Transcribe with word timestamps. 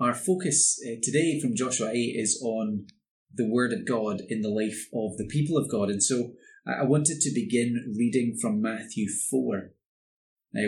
Our 0.00 0.14
focus 0.14 0.80
uh, 0.84 0.96
today 1.02 1.38
from 1.40 1.54
Joshua 1.54 1.90
8 1.90 1.94
is 1.94 2.40
on 2.42 2.86
the 3.32 3.48
Word 3.48 3.72
of 3.72 3.86
God 3.86 4.22
in 4.28 4.40
the 4.40 4.48
life 4.48 4.88
of 4.92 5.16
the 5.18 5.26
people 5.26 5.56
of 5.56 5.70
God. 5.70 5.88
And 5.88 6.02
so 6.02 6.32
I 6.66 6.82
wanted 6.84 7.20
to 7.20 7.32
begin 7.32 7.94
reading 7.96 8.36
from 8.40 8.60
Matthew 8.60 9.06
4, 9.30 9.56
uh, 9.56 9.60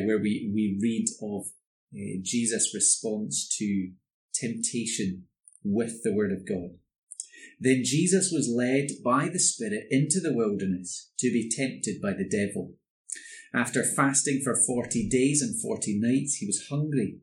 where 0.05 0.19
we, 0.19 0.51
we 0.55 0.79
read 0.81 1.07
of 1.21 1.47
uh, 1.93 2.21
Jesus' 2.23 2.73
response 2.73 3.49
to 3.59 3.91
temptation 4.33 5.25
with 5.65 6.05
the 6.05 6.15
Word 6.15 6.31
of 6.31 6.47
God. 6.47 6.79
Then 7.59 7.83
Jesus 7.85 8.31
was 8.33 8.53
led 8.55 9.03
by 9.05 9.29
the 9.29 9.41
Spirit 9.41 9.87
into 9.91 10.21
the 10.21 10.35
wilderness 10.35 11.11
to 11.19 11.33
be 11.33 11.51
tempted 11.51 12.01
by 12.01 12.13
the 12.13 12.29
devil. 12.29 12.75
After 13.53 13.83
fasting 13.83 14.43
for 14.45 14.55
forty 14.67 15.09
days 15.09 15.41
and 15.41 15.61
forty 15.61 15.99
nights, 15.99 16.37
he 16.37 16.47
was 16.47 16.67
hungry. 16.69 17.21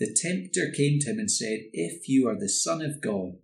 The 0.00 0.16
tempter 0.16 0.72
came 0.74 0.98
to 1.00 1.10
him 1.10 1.18
and 1.18 1.30
said, 1.30 1.58
If 1.74 2.08
you 2.08 2.26
are 2.26 2.38
the 2.38 2.48
Son 2.48 2.80
of 2.80 3.02
God, 3.02 3.34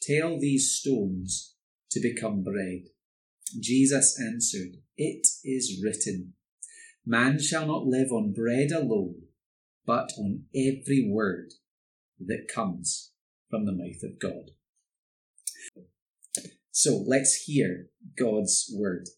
tell 0.00 0.40
these 0.40 0.72
stones 0.72 1.54
to 1.90 2.00
become 2.00 2.42
bread. 2.42 2.84
Jesus 3.60 4.18
answered, 4.18 4.78
It 4.96 5.26
is 5.44 5.78
written, 5.84 6.32
Man 7.04 7.38
shall 7.38 7.66
not 7.66 7.84
live 7.84 8.12
on 8.12 8.32
bread 8.32 8.70
alone, 8.72 9.16
but 9.84 10.10
on 10.18 10.44
every 10.56 11.06
word 11.06 11.52
that 12.18 12.48
comes 12.52 13.12
from 13.50 13.66
the 13.66 13.72
mouth 13.72 14.02
of 14.02 14.18
God. 14.18 14.52
So 16.70 17.04
let's 17.06 17.44
hear 17.44 17.88
God's 18.18 18.72
word. 18.74 19.10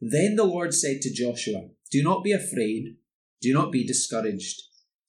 Then 0.00 0.36
the 0.36 0.44
Lord 0.44 0.72
said 0.72 1.02
to 1.02 1.12
Joshua, 1.12 1.68
Do 1.90 2.02
not 2.02 2.24
be 2.24 2.32
afraid, 2.32 2.96
do 3.42 3.52
not 3.52 3.70
be 3.70 3.86
discouraged. 3.86 4.62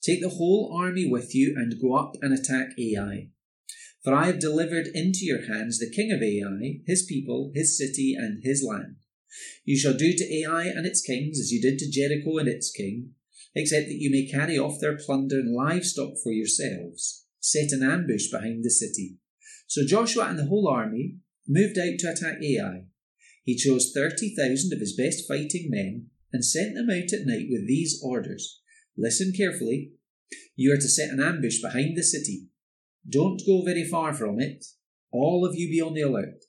Take 0.04 0.22
the 0.22 0.30
whole 0.30 0.76
army 0.78 1.10
with 1.10 1.34
you 1.34 1.56
and 1.56 1.82
go 1.82 1.96
up 1.96 2.16
and 2.22 2.34
attack 2.34 2.78
Ai. 2.78 3.30
For 4.04 4.14
I 4.14 4.26
have 4.26 4.40
delivered 4.40 4.88
into 4.94 5.20
your 5.22 5.48
hands 5.48 5.80
the 5.80 5.90
king 5.90 6.12
of 6.12 6.22
Ai, 6.22 6.82
his 6.86 7.06
people, 7.08 7.52
his 7.56 7.78
city, 7.78 8.14
and 8.18 8.44
his 8.44 8.62
land. 8.62 8.98
You 9.64 9.78
shall 9.78 9.94
do 9.94 10.12
to 10.12 10.42
Ai 10.42 10.66
and 10.66 10.86
its 10.86 11.02
kings 11.02 11.40
as 11.40 11.52
you 11.52 11.62
did 11.62 11.80
to 11.80 11.90
Jericho 11.90 12.38
and 12.38 12.50
its 12.50 12.70
king, 12.70 13.12
except 13.56 13.88
that 13.88 13.98
you 13.98 14.12
may 14.12 14.26
carry 14.26 14.60
off 14.60 14.82
their 14.82 14.98
plunder 14.98 15.40
and 15.40 15.56
livestock 15.56 16.16
for 16.22 16.34
yourselves. 16.34 17.26
Set 17.40 17.72
an 17.72 17.82
ambush 17.82 18.30
behind 18.30 18.66
the 18.66 18.70
city. 18.70 19.18
So 19.68 19.86
Joshua 19.86 20.26
and 20.26 20.38
the 20.38 20.48
whole 20.48 20.68
army 20.68 21.20
moved 21.48 21.78
out 21.78 21.98
to 22.00 22.12
attack 22.12 22.44
Ai. 22.44 22.88
He 23.46 23.56
chose 23.56 23.94
30,000 23.96 24.74
of 24.74 24.80
his 24.80 24.96
best 24.96 25.26
fighting 25.28 25.68
men 25.70 26.08
and 26.34 26.44
sent 26.44 26.76
them 26.76 26.90
out 26.90 27.14
at 27.14 27.26
night 27.26 27.48
with 27.50 27.68
these 27.68 28.02
orders 28.04 28.62
Listen 28.98 29.32
carefully. 29.36 29.92
You 30.56 30.74
are 30.74 30.78
to 30.78 30.88
set 30.88 31.10
an 31.10 31.22
ambush 31.22 31.62
behind 31.62 31.98
the 31.98 32.04
city. 32.04 32.48
Don't 33.10 33.42
go 33.46 33.64
very 33.64 33.88
far 33.88 34.14
from 34.14 34.40
it. 34.40 34.66
All 35.12 35.46
of 35.46 35.56
you 35.56 35.70
be 35.70 35.82
on 35.82 35.94
the 35.94 36.02
alert. 36.02 36.46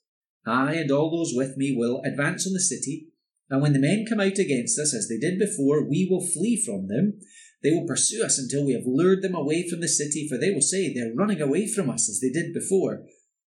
I 0.47 0.75
and 0.75 0.91
all 0.91 1.11
those 1.11 1.33
with 1.35 1.57
me 1.57 1.75
will 1.77 2.03
advance 2.05 2.47
on 2.47 2.53
the 2.53 2.61
city, 2.61 3.09
and 3.51 3.63
when 3.63 3.73
the 3.73 3.79
men 3.79 4.05
come 4.09 4.21
out 4.21 4.39
against 4.39 4.79
us, 4.79 4.95
as 4.95 5.09
they 5.09 5.19
did 5.19 5.39
before, 5.39 5.89
we 5.89 6.09
will 6.11 6.27
flee 6.27 6.63
from 6.65 6.89
them. 6.89 7.21
They 7.63 7.71
will 7.71 7.87
pursue 7.87 8.25
us 8.25 8.39
until 8.39 8.65
we 8.65 8.73
have 8.75 8.87
lured 8.87 9.23
them 9.23 9.35
away 9.35 9.69
from 9.69 9.81
the 9.81 9.89
city, 9.89 10.29
for 10.29 10.39
they 10.39 10.51
will 10.51 10.61
say, 10.61 10.93
They're 10.93 11.15
running 11.15 11.41
away 11.41 11.67
from 11.67 11.89
us 11.89 12.09
as 12.09 12.21
they 12.21 12.31
did 12.31 12.53
before. 12.53 13.05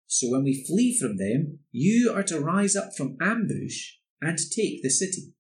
So 0.08 0.30
when 0.30 0.44
we 0.44 0.66
flee 0.66 0.98
from 0.98 1.18
them, 1.18 1.60
you 1.72 2.14
are 2.16 2.24
to 2.24 2.40
rise 2.40 2.76
up 2.76 2.92
from 2.96 3.18
ambush 3.20 3.96
and 4.22 4.38
take 4.38 4.82
the 4.82 4.90
city. 4.90 5.34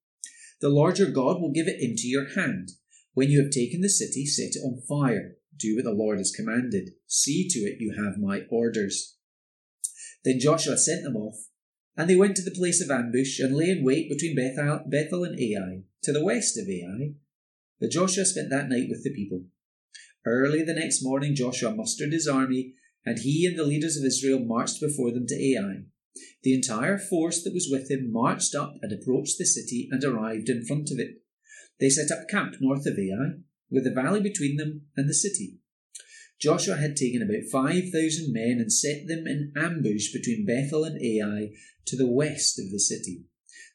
The 0.59 0.69
Lord 0.69 0.99
your 0.99 1.11
God 1.11 1.41
will 1.41 1.51
give 1.53 1.67
it 1.67 1.79
into 1.79 2.07
your 2.07 2.33
hand. 2.35 2.71
When 3.17 3.31
you 3.31 3.41
have 3.41 3.49
taken 3.49 3.81
the 3.81 3.89
city, 3.89 4.27
set 4.27 4.55
it 4.55 4.63
on 4.63 4.83
fire. 4.87 5.37
Do 5.57 5.75
what 5.75 5.85
the 5.85 5.91
Lord 5.91 6.19
has 6.19 6.29
commanded. 6.29 6.91
See 7.07 7.47
to 7.49 7.61
it 7.61 7.77
you 7.79 7.95
have 7.97 8.19
my 8.19 8.41
orders. 8.51 9.17
Then 10.23 10.39
Joshua 10.39 10.77
sent 10.77 11.01
them 11.01 11.15
off, 11.15 11.47
and 11.95 12.07
they 12.07 12.15
went 12.15 12.35
to 12.35 12.43
the 12.43 12.55
place 12.55 12.80
of 12.80 12.92
ambush 12.92 13.39
and 13.39 13.55
lay 13.55 13.71
in 13.71 13.83
wait 13.83 14.08
between 14.08 14.36
Bethel, 14.36 14.81
Bethel 14.86 15.23
and 15.23 15.39
Ai, 15.39 15.81
to 16.03 16.14
the 16.14 16.23
west 16.23 16.59
of 16.59 16.69
Ai. 16.69 17.15
But 17.80 17.89
Joshua 17.89 18.23
spent 18.23 18.52
that 18.52 18.69
night 18.69 18.86
with 18.87 19.03
the 19.03 19.11
people. 19.11 19.45
Early 20.23 20.61
the 20.61 20.75
next 20.75 21.03
morning, 21.03 21.33
Joshua 21.33 21.73
mustered 21.73 22.13
his 22.13 22.27
army, 22.27 22.75
and 23.03 23.17
he 23.17 23.47
and 23.47 23.58
the 23.58 23.65
leaders 23.65 23.97
of 23.97 24.05
Israel 24.05 24.45
marched 24.45 24.80
before 24.80 25.11
them 25.11 25.25
to 25.25 25.55
Ai. 25.55 25.86
The 26.43 26.53
entire 26.53 26.99
force 26.99 27.43
that 27.43 27.55
was 27.55 27.67
with 27.67 27.89
him 27.89 28.11
marched 28.11 28.53
up 28.53 28.75
and 28.83 28.92
approached 28.92 29.39
the 29.39 29.45
city 29.47 29.89
and 29.89 30.03
arrived 30.03 30.49
in 30.49 30.63
front 30.63 30.92
of 30.92 30.99
it. 30.99 31.23
They 31.80 31.89
set 31.89 32.11
up 32.11 32.27
camp 32.30 32.55
north 32.60 32.86
of 32.86 32.98
Ai, 32.98 33.39
with 33.70 33.83
the 33.83 33.92
valley 33.92 34.21
between 34.21 34.58
them 34.58 34.88
and 34.95 35.08
the 35.08 35.14
city. 35.14 35.60
Joshua 36.39 36.77
had 36.77 36.95
taken 36.95 37.21
about 37.21 37.49
5,000 37.52 38.32
men 38.32 38.58
and 38.60 38.71
set 38.71 39.08
them 39.08 39.26
in 39.26 39.54
ambush 39.55 40.14
between 40.14 40.45
Bethel 40.45 40.83
and 40.83 41.02
Ai 41.02 41.52
to 41.86 41.98
the 41.98 42.10
west 42.10 42.60
of 42.60 42.71
the 42.71 42.80
city. 42.80 43.23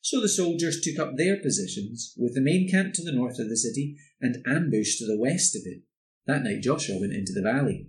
So 0.01 0.21
the 0.21 0.29
soldiers 0.29 0.81
took 0.81 0.99
up 0.99 1.17
their 1.17 1.41
positions, 1.41 2.15
with 2.17 2.35
the 2.35 2.41
main 2.41 2.69
camp 2.69 2.95
to 2.95 3.05
the 3.05 3.13
north 3.13 3.39
of 3.39 3.49
the 3.49 3.57
city 3.57 3.97
and 4.21 4.43
ambush 4.47 4.97
to 4.99 5.07
the 5.07 5.19
west 5.19 5.55
of 5.57 5.63
it. 5.65 5.83
That 6.27 6.43
night 6.43 6.63
Joshua 6.63 6.99
went 7.01 7.13
into 7.13 7.33
the 7.33 7.43
valley. 7.43 7.89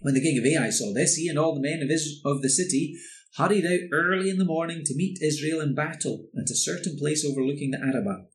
When 0.00 0.14
the 0.14 0.22
king 0.22 0.38
of 0.38 0.44
Ai 0.44 0.70
saw 0.70 0.92
this, 0.92 1.16
he 1.16 1.28
and 1.28 1.38
all 1.38 1.54
the 1.54 1.60
men 1.60 1.82
of, 1.82 1.90
Is- 1.90 2.20
of 2.24 2.42
the 2.42 2.50
city 2.50 2.96
hurried 3.36 3.64
out 3.64 3.88
early 3.92 4.28
in 4.28 4.38
the 4.38 4.44
morning 4.44 4.82
to 4.84 4.96
meet 4.96 5.22
Israel 5.22 5.60
in 5.60 5.74
battle 5.74 6.26
at 6.36 6.50
a 6.50 6.56
certain 6.56 6.98
place 6.98 7.24
overlooking 7.24 7.70
the 7.70 7.80
Arabah. 7.80 8.26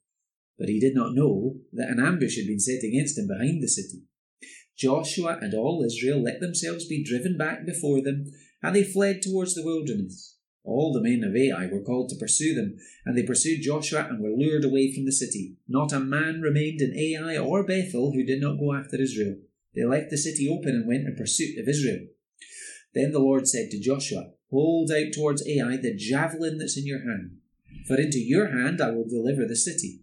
But 0.58 0.70
he 0.70 0.80
did 0.80 0.96
not 0.96 1.14
know 1.14 1.58
that 1.74 1.90
an 1.90 2.00
ambush 2.00 2.38
had 2.38 2.48
been 2.48 2.60
set 2.60 2.84
against 2.84 3.18
him 3.18 3.28
behind 3.28 3.62
the 3.62 3.68
city. 3.68 4.04
Joshua 4.78 5.38
and 5.42 5.54
all 5.54 5.84
Israel 5.84 6.22
let 6.22 6.40
themselves 6.40 6.88
be 6.88 7.04
driven 7.04 7.38
back 7.38 7.66
before 7.66 8.02
them, 8.02 8.26
and 8.62 8.76
they 8.76 8.84
fled 8.84 9.22
towards 9.22 9.56
the 9.56 9.66
wilderness. 9.66 10.36
All 10.64 10.92
the 10.92 11.02
men 11.02 11.24
of 11.24 11.36
Ai 11.36 11.68
were 11.68 11.82
called 11.82 12.10
to 12.10 12.18
pursue 12.18 12.54
them, 12.54 12.76
and 13.06 13.18
they 13.18 13.24
pursued 13.24 13.62
Joshua 13.62 14.08
and 14.10 14.22
were 14.22 14.36
lured 14.36 14.66
away 14.66 14.94
from 14.94 15.06
the 15.06 15.12
city. 15.12 15.56
Not 15.68 15.94
a 15.94 16.00
man 16.00 16.42
remained 16.42 16.82
in 16.82 16.98
Ai 16.98 17.38
or 17.38 17.66
Bethel 17.66 18.12
who 18.12 18.26
did 18.26 18.42
not 18.42 18.60
go 18.60 18.74
after 18.74 19.02
Israel. 19.02 19.38
They 19.74 19.86
left 19.86 20.10
the 20.10 20.18
city 20.18 20.50
open 20.50 20.72
and 20.72 20.88
went 20.88 21.08
in 21.08 21.16
pursuit 21.16 21.58
of 21.58 21.70
Israel. 21.70 22.08
Then 22.94 23.12
the 23.12 23.20
Lord 23.20 23.48
said 23.48 23.70
to 23.72 23.80
Joshua, 23.80 24.32
Hold 24.50 24.92
out 24.92 25.14
towards 25.14 25.48
Ai 25.48 25.78
the 25.78 25.96
javelin 25.96 26.58
that's 26.58 26.78
in 26.78 26.86
your 26.86 27.00
hand, 27.00 27.38
for 27.88 27.96
into 27.96 28.20
your 28.20 28.48
hand 28.48 28.82
I 28.82 28.92
will 28.92 29.08
deliver 29.08 29.46
the 29.46 29.56
city. 29.56 30.02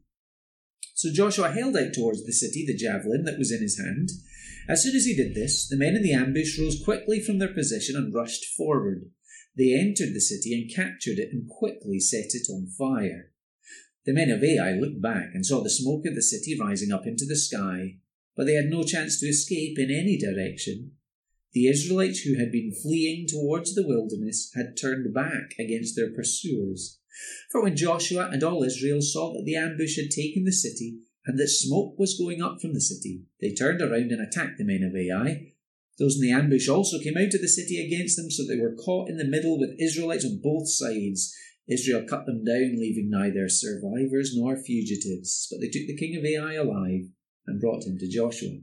So 0.95 1.13
Joshua 1.13 1.51
held 1.51 1.77
out 1.77 1.95
towards 1.95 2.25
the 2.25 2.33
city 2.33 2.65
the 2.67 2.77
javelin 2.77 3.25
that 3.25 3.39
was 3.39 3.51
in 3.51 3.63
his 3.63 3.79
hand. 3.79 4.11
As 4.69 4.83
soon 4.83 4.97
as 4.97 5.05
he 5.05 5.15
did 5.15 5.35
this, 5.35 5.69
the 5.69 5.77
men 5.77 5.95
in 5.95 6.03
the 6.03 6.13
ambush 6.13 6.59
rose 6.59 6.83
quickly 6.83 7.21
from 7.21 7.39
their 7.39 7.53
position 7.53 7.97
and 7.97 8.15
rushed 8.15 8.45
forward. 8.57 9.11
They 9.57 9.75
entered 9.75 10.15
the 10.15 10.21
city 10.21 10.53
and 10.53 10.75
captured 10.75 11.19
it 11.19 11.31
and 11.33 11.49
quickly 11.49 12.01
set 12.01 12.35
it 12.35 12.49
on 12.51 12.67
fire. 12.67 13.31
The 14.05 14.13
men 14.13 14.31
of 14.31 14.43
Ai 14.43 14.73
looked 14.73 15.01
back 15.01 15.31
and 15.35 15.47
saw 15.47 15.63
the 15.63 15.71
smoke 15.71 16.07
of 16.07 16.15
the 16.15 16.23
city 16.23 16.59
rising 16.59 16.93
up 16.93 17.07
into 17.07 17.25
the 17.25 17.37
sky, 17.37 17.97
but 18.37 18.47
they 18.47 18.55
had 18.55 18.67
no 18.67 18.83
chance 18.83 19.21
to 19.21 19.27
escape 19.27 19.79
in 19.79 19.91
any 19.91 20.19
direction. 20.19 20.93
The 21.53 21.69
Israelites 21.69 22.21
who 22.21 22.37
had 22.37 22.51
been 22.51 22.75
fleeing 22.75 23.27
towards 23.29 23.75
the 23.75 23.87
wilderness 23.87 24.51
had 24.55 24.77
turned 24.77 25.15
back 25.15 25.55
against 25.59 25.95
their 25.95 26.11
pursuers. 26.13 26.99
For 27.51 27.63
when 27.63 27.77
Joshua 27.77 28.29
and 28.33 28.43
all 28.43 28.63
Israel 28.63 29.01
saw 29.01 29.33
that 29.33 29.45
the 29.45 29.57
ambush 29.57 29.97
had 29.97 30.11
taken 30.11 30.45
the 30.45 30.53
city, 30.53 30.99
and 31.27 31.39
that 31.39 31.49
smoke 31.49 31.99
was 31.99 32.19
going 32.19 32.43
up 32.43 32.61
from 32.61 32.75
the 32.75 32.81
city, 32.81 33.23
they 33.41 33.53
turned 33.53 33.81
around 33.81 34.11
and 34.13 34.21
attacked 34.21 34.59
the 34.59 34.65
men 34.65 34.83
of 34.83 34.95
Ai. 34.95 35.53
Those 35.99 36.17
in 36.17 36.23
the 36.23 36.33
ambush 36.33 36.69
also 36.69 36.99
came 36.99 37.17
out 37.17 37.35
of 37.35 37.41
the 37.41 37.49
city 37.49 37.85
against 37.85 38.17
them, 38.17 38.31
so 38.31 38.45
they 38.45 38.59
were 38.59 38.75
caught 38.75 39.09
in 39.09 39.17
the 39.17 39.25
middle 39.25 39.59
with 39.59 39.79
Israelites 39.81 40.25
on 40.25 40.41
both 40.43 40.69
sides. 40.69 41.35
Israel 41.69 42.05
cut 42.09 42.27
them 42.27 42.45
down, 42.45 42.77
leaving 42.79 43.09
neither 43.09 43.49
survivors 43.49 44.33
nor 44.35 44.57
fugitives. 44.57 45.47
But 45.51 45.61
they 45.61 45.69
took 45.69 45.87
the 45.87 45.97
king 45.97 46.17
of 46.17 46.25
Ai 46.25 46.55
alive 46.55 47.09
and 47.47 47.61
brought 47.61 47.85
him 47.85 47.97
to 47.99 48.09
Joshua. 48.09 48.59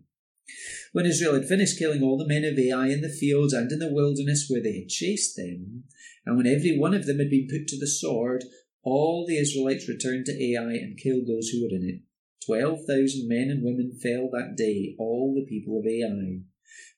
When 0.91 1.05
Israel 1.05 1.33
had 1.33 1.47
finished 1.47 1.79
killing 1.79 2.03
all 2.03 2.17
the 2.17 2.27
men 2.27 2.43
of 2.43 2.59
Ai 2.59 2.89
in 2.89 3.01
the 3.01 3.09
fields 3.09 3.53
and 3.53 3.71
in 3.71 3.79
the 3.79 3.93
wilderness 3.93 4.47
where 4.49 4.61
they 4.61 4.79
had 4.79 4.89
chased 4.89 5.35
them, 5.35 5.85
and 6.25 6.37
when 6.37 6.47
every 6.47 6.77
one 6.77 6.93
of 6.93 7.05
them 7.05 7.19
had 7.19 7.29
been 7.29 7.47
put 7.49 7.67
to 7.67 7.79
the 7.79 7.87
sword, 7.87 8.43
all 8.83 9.25
the 9.25 9.37
Israelites 9.37 9.87
returned 9.87 10.25
to 10.25 10.43
Ai 10.43 10.73
and 10.73 10.97
killed 10.97 11.27
those 11.27 11.49
who 11.49 11.61
were 11.61 11.75
in 11.75 11.87
it. 11.87 12.01
Twelve 12.45 12.85
thousand 12.85 13.27
men 13.27 13.49
and 13.49 13.63
women 13.63 13.97
fell 14.01 14.29
that 14.31 14.55
day, 14.57 14.95
all 14.97 15.33
the 15.33 15.45
people 15.45 15.79
of 15.79 15.85
Ai. 15.85 16.41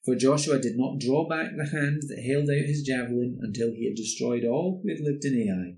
For 0.03 0.15
Joshua 0.15 0.59
did 0.59 0.77
not 0.77 0.99
draw 0.99 1.27
back 1.27 1.55
the 1.55 1.65
hand 1.65 2.03
that 2.07 2.23
held 2.23 2.49
out 2.49 2.65
his 2.65 2.81
javelin 2.81 3.39
until 3.41 3.71
he 3.71 3.85
had 3.85 3.95
destroyed 3.95 4.43
all 4.43 4.81
who 4.81 4.89
had 4.89 4.99
lived 4.99 5.25
in 5.25 5.49
Ai. 5.49 5.77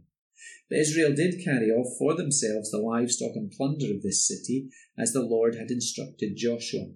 But 0.69 0.79
Israel 0.79 1.13
did 1.13 1.43
carry 1.43 1.69
off 1.69 1.97
for 1.97 2.15
themselves 2.15 2.71
the 2.71 2.77
livestock 2.77 3.35
and 3.35 3.51
plunder 3.51 3.93
of 3.93 4.01
this 4.01 4.27
city, 4.27 4.69
as 4.97 5.13
the 5.13 5.21
Lord 5.21 5.55
had 5.55 5.69
instructed 5.69 6.37
Joshua. 6.37 6.93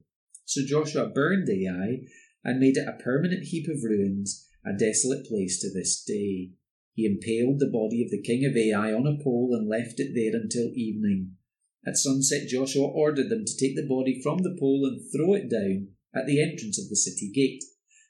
So 0.50 0.66
Joshua 0.66 1.06
burned 1.06 1.48
Ai 1.48 2.08
and 2.44 2.60
made 2.60 2.76
it 2.76 2.88
a 2.88 3.04
permanent 3.04 3.44
heap 3.44 3.70
of 3.70 3.84
ruins, 3.84 4.48
a 4.66 4.74
desolate 4.74 5.28
place 5.28 5.62
to 5.62 5.72
this 5.72 6.04
day. 6.04 6.54
He 6.96 7.06
impaled 7.06 7.60
the 7.60 7.70
body 7.72 8.04
of 8.04 8.10
the 8.10 8.20
king 8.20 8.44
of 8.46 8.58
Ai 8.58 8.92
on 8.92 9.06
a 9.06 9.24
pole 9.24 9.52
and 9.54 9.70
left 9.70 10.00
it 10.00 10.16
there 10.16 10.42
until 10.42 10.72
evening. 10.74 11.34
At 11.86 11.98
sunset, 11.98 12.48
Joshua 12.48 12.88
ordered 12.88 13.30
them 13.30 13.46
to 13.46 13.58
take 13.58 13.76
the 13.76 13.86
body 13.88 14.20
from 14.24 14.40
the 14.40 14.58
pole 14.60 14.90
and 14.90 15.00
throw 15.14 15.36
it 15.36 15.52
down 15.52 15.90
at 16.16 16.26
the 16.26 16.42
entrance 16.42 16.82
of 16.82 16.90
the 16.90 16.96
city 16.96 17.32
gate, 17.32 17.64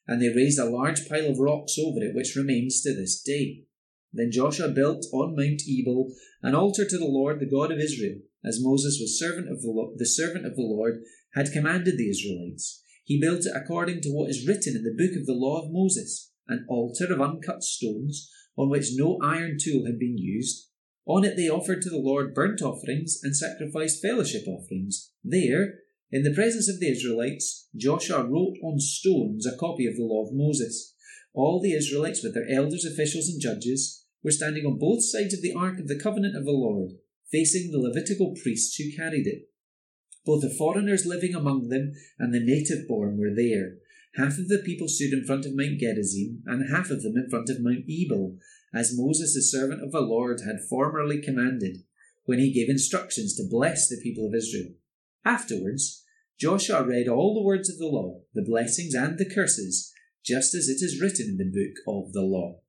and 0.08 0.22
they 0.22 0.30
raised 0.30 0.60
a 0.60 0.64
large 0.64 1.10
pile 1.10 1.30
of 1.30 1.40
rocks 1.40 1.76
over 1.78 2.02
it, 2.02 2.16
which 2.16 2.38
remains 2.38 2.82
to 2.84 2.96
this 2.96 3.22
day. 3.22 3.66
Then 4.14 4.32
Joshua 4.32 4.70
built 4.70 5.06
on 5.12 5.36
Mount 5.36 5.64
Ebal 5.68 6.14
an 6.42 6.56
altar 6.56 6.86
to 6.88 6.98
the 6.98 7.04
Lord, 7.04 7.42
the 7.42 7.52
God 7.52 7.70
of 7.70 7.80
Israel, 7.80 8.20
as 8.46 8.64
Moses 8.64 8.98
was 9.02 9.20
servant 9.20 9.52
of 9.52 9.62
the, 9.62 9.94
the 9.98 10.06
servant 10.06 10.46
of 10.46 10.56
the 10.56 10.62
Lord 10.62 11.04
had 11.34 11.52
commanded 11.52 11.98
the 11.98 12.10
Israelites. 12.10 12.84
He 13.04 13.20
built 13.20 13.46
it 13.46 13.54
according 13.56 14.02
to 14.02 14.10
what 14.10 14.30
is 14.30 14.48
written 14.48 14.76
in 14.76 14.84
the 14.84 14.96
book 14.96 15.18
of 15.20 15.26
the 15.26 15.34
law 15.34 15.62
of 15.62 15.72
Moses, 15.72 16.32
an 16.48 16.66
altar 16.70 17.12
of 17.12 17.22
uncut 17.22 17.64
stones 17.64 18.32
on 18.58 18.70
which 18.70 18.96
no 18.96 19.18
iron 19.24 19.58
tool 19.60 19.86
had 19.86 19.98
been 19.98 20.18
used. 20.18 20.68
On 21.06 21.26
it 21.26 21.36
they 21.36 21.50
offered 21.50 21.82
to 21.82 21.90
the 21.90 21.98
Lord 21.98 22.36
burnt 22.36 22.62
offerings 22.62 23.20
and 23.24 23.36
sacrificed 23.36 24.02
fellowship 24.02 24.48
offerings. 24.48 25.12
There, 25.24 25.80
in 26.12 26.24
the 26.24 26.34
presence 26.34 26.70
of 26.70 26.80
the 26.80 26.92
Israelites, 26.92 27.68
Joshua 27.76 28.24
wrote 28.24 28.58
on 28.64 28.80
stones 28.80 29.46
a 29.46 29.58
copy 29.58 29.88
of 29.88 29.96
the 29.96 30.04
law 30.04 30.26
of 30.26 30.34
Moses. 30.34 30.94
All 31.34 31.62
the 31.62 31.74
Israelites, 31.74 32.24
with 32.24 32.34
their 32.34 32.50
elders, 32.50 32.86
officials, 32.86 33.28
and 33.28 33.42
judges, 33.42 34.06
were 34.24 34.32
standing 34.32 34.66
on 34.66 34.78
both 34.78 35.04
sides 35.04 35.34
of 35.34 35.42
the 35.42 35.54
ark 35.58 35.80
of 35.80 35.88
the 35.88 36.00
covenant 36.00 36.36
of 36.36 36.46
the 36.46 36.52
Lord, 36.52 36.92
facing 37.32 37.72
the 37.72 37.80
Levitical 37.80 38.36
priests 38.42 38.76
who 38.76 38.96
carried 38.96 39.26
it. 39.26 39.49
Both 40.26 40.42
the 40.42 40.50
foreigners 40.50 41.06
living 41.06 41.34
among 41.34 41.70
them 41.70 41.94
and 42.18 42.34
the 42.34 42.40
native 42.40 42.88
born 42.88 43.18
were 43.18 43.34
there. 43.34 43.78
Half 44.16 44.38
of 44.38 44.48
the 44.48 44.62
people 44.66 44.88
stood 44.88 45.14
in 45.14 45.26
front 45.26 45.46
of 45.46 45.56
Mount 45.56 45.80
Gerizim, 45.80 46.44
and 46.46 46.70
half 46.70 46.90
of 46.90 47.04
them 47.04 47.16
in 47.16 47.30
front 47.30 47.50
of 47.50 47.62
Mount 47.62 47.86
Ebal, 47.90 48.38
as 48.74 48.98
Moses, 48.98 49.34
the 49.34 49.42
servant 49.42 49.84
of 49.84 49.92
the 49.92 50.02
Lord, 50.02 50.42
had 50.46 50.68
formerly 50.70 51.22
commanded, 51.22 51.84
when 52.26 52.40
he 52.40 52.54
gave 52.54 52.70
instructions 52.70 53.36
to 53.36 53.48
bless 53.50 53.88
the 53.88 54.02
people 54.02 54.28
of 54.28 54.36
Israel. 54.36 54.74
Afterwards, 55.26 56.04
Joshua 56.40 56.84
read 56.84 57.08
all 57.08 57.34
the 57.34 57.46
words 57.46 57.70
of 57.70 57.78
the 57.78 57.88
law, 57.88 58.22
the 58.34 58.46
blessings 58.46 58.94
and 58.94 59.18
the 59.18 59.30
curses, 59.30 59.94
just 60.24 60.54
as 60.54 60.70
it 60.70 60.84
is 60.84 61.02
written 61.02 61.28
in 61.30 61.38
the 61.38 61.46
book 61.46 61.78
of 61.88 62.14
the 62.14 62.22
law. 62.22 62.62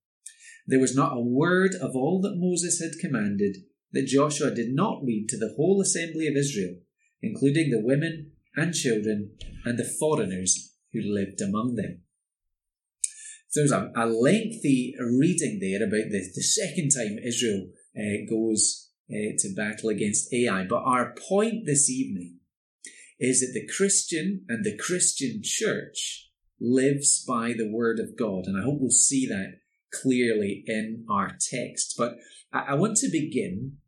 There 0.66 0.80
was 0.80 0.94
not 0.94 1.16
a 1.16 1.20
word 1.20 1.74
of 1.74 1.94
all 1.94 2.20
that 2.22 2.36
Moses 2.36 2.80
had 2.80 3.00
commanded 3.00 3.58
that 3.92 4.06
Joshua 4.06 4.54
did 4.54 4.72
not 4.72 5.02
read 5.04 5.28
to 5.28 5.38
the 5.38 5.52
whole 5.56 5.80
assembly 5.80 6.26
of 6.26 6.36
Israel, 6.36 6.76
including 7.22 7.70
the 7.70 7.82
women 7.82 8.32
and 8.56 8.74
children 8.74 9.32
and 9.64 9.78
the 9.78 9.90
foreigners 9.98 10.74
who 10.92 11.00
lived 11.02 11.40
among 11.40 11.76
them. 11.76 12.02
So 13.48 13.60
there's 13.60 13.72
a, 13.72 13.90
a 13.96 14.06
lengthy 14.06 14.94
reading 14.98 15.58
there 15.60 15.82
about 15.82 16.10
the, 16.10 16.30
the 16.34 16.42
second 16.42 16.90
time 16.90 17.18
Israel 17.24 17.68
uh, 17.96 18.24
goes 18.28 18.90
uh, 19.10 19.34
to 19.38 19.54
battle 19.56 19.90
against 19.90 20.32
Ai. 20.32 20.66
But 20.68 20.82
our 20.84 21.14
point 21.28 21.66
this 21.66 21.90
evening 21.90 22.38
is 23.18 23.40
that 23.40 23.52
the 23.52 23.66
Christian 23.66 24.44
and 24.48 24.64
the 24.64 24.76
Christian 24.76 25.40
church 25.42 26.30
lives 26.60 27.24
by 27.26 27.52
the 27.56 27.68
word 27.70 27.98
of 27.98 28.16
God. 28.16 28.46
And 28.46 28.56
I 28.56 28.64
hope 28.64 28.78
we'll 28.80 28.90
see 28.90 29.26
that 29.26 29.58
clearly 29.92 30.62
in 30.66 31.04
our 31.10 31.36
text. 31.50 31.94
But 31.98 32.14
I, 32.52 32.66
I 32.68 32.74
want 32.74 32.96
to 32.98 33.10
begin 33.10 33.78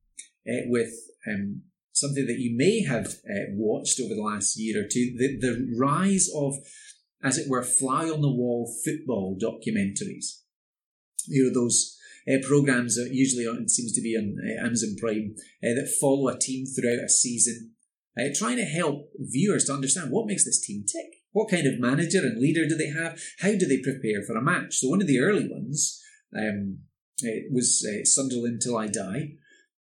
uh, 0.49 0.67
with 0.67 0.93
um, 1.29 1.63
something 2.03 2.27
that 2.27 2.39
you 2.39 2.55
may 2.55 2.83
have 2.83 3.07
uh, 3.07 3.49
watched 3.55 4.01
over 4.01 4.15
the 4.15 4.23
last 4.23 4.59
year 4.59 4.83
or 4.83 4.89
two 4.89 5.15
the, 5.17 5.39
the 5.41 5.75
rise 5.79 6.29
of, 6.37 6.55
as 7.23 7.39
it 7.39 7.49
were, 7.49 7.63
fly 7.63 8.11
on 8.11 8.21
the 8.21 8.29
wall 8.31 8.71
football 8.85 9.39
documentaries. 9.41 10.43
You 11.27 11.45
know, 11.45 11.55
those 11.55 11.97
uh, 12.29 12.39
programs 12.47 12.97
that 12.97 13.11
usually 13.13 13.47
on, 13.47 13.69
seems 13.69 13.93
to 13.93 14.03
be 14.03 14.17
on 14.17 14.37
uh, 14.39 14.67
Amazon 14.67 14.97
Prime 15.01 15.35
uh, 15.39 15.75
that 15.75 15.97
follow 16.01 16.29
a 16.29 16.39
team 16.39 16.67
throughout 16.67 17.05
a 17.05 17.09
season 17.09 17.73
uh, 18.19 18.29
trying 18.35 18.57
to 18.57 18.65
help 18.65 19.11
viewers 19.19 19.65
to 19.65 19.73
understand 19.73 20.11
what 20.11 20.27
makes 20.27 20.45
this 20.45 20.61
team 20.61 20.85
tick. 20.87 21.21
What 21.33 21.51
kind 21.51 21.67
of 21.67 21.81
manager 21.81 22.19
and 22.19 22.39
leader 22.39 22.67
do 22.69 22.77
they 22.77 22.91
have? 22.91 23.19
How 23.41 23.53
do 23.53 23.67
they 23.67 23.79
prepare 23.79 24.23
for 24.27 24.37
a 24.37 24.43
match? 24.43 24.77
So 24.77 24.89
one 24.89 25.01
of 25.01 25.07
the 25.07 25.21
early 25.21 25.49
ones 25.49 26.03
um, 26.37 26.81
was 27.51 27.87
uh, 27.89 28.05
Sunderland 28.05 28.61
Till 28.63 28.77
I 28.77 28.89
Die. 28.89 29.33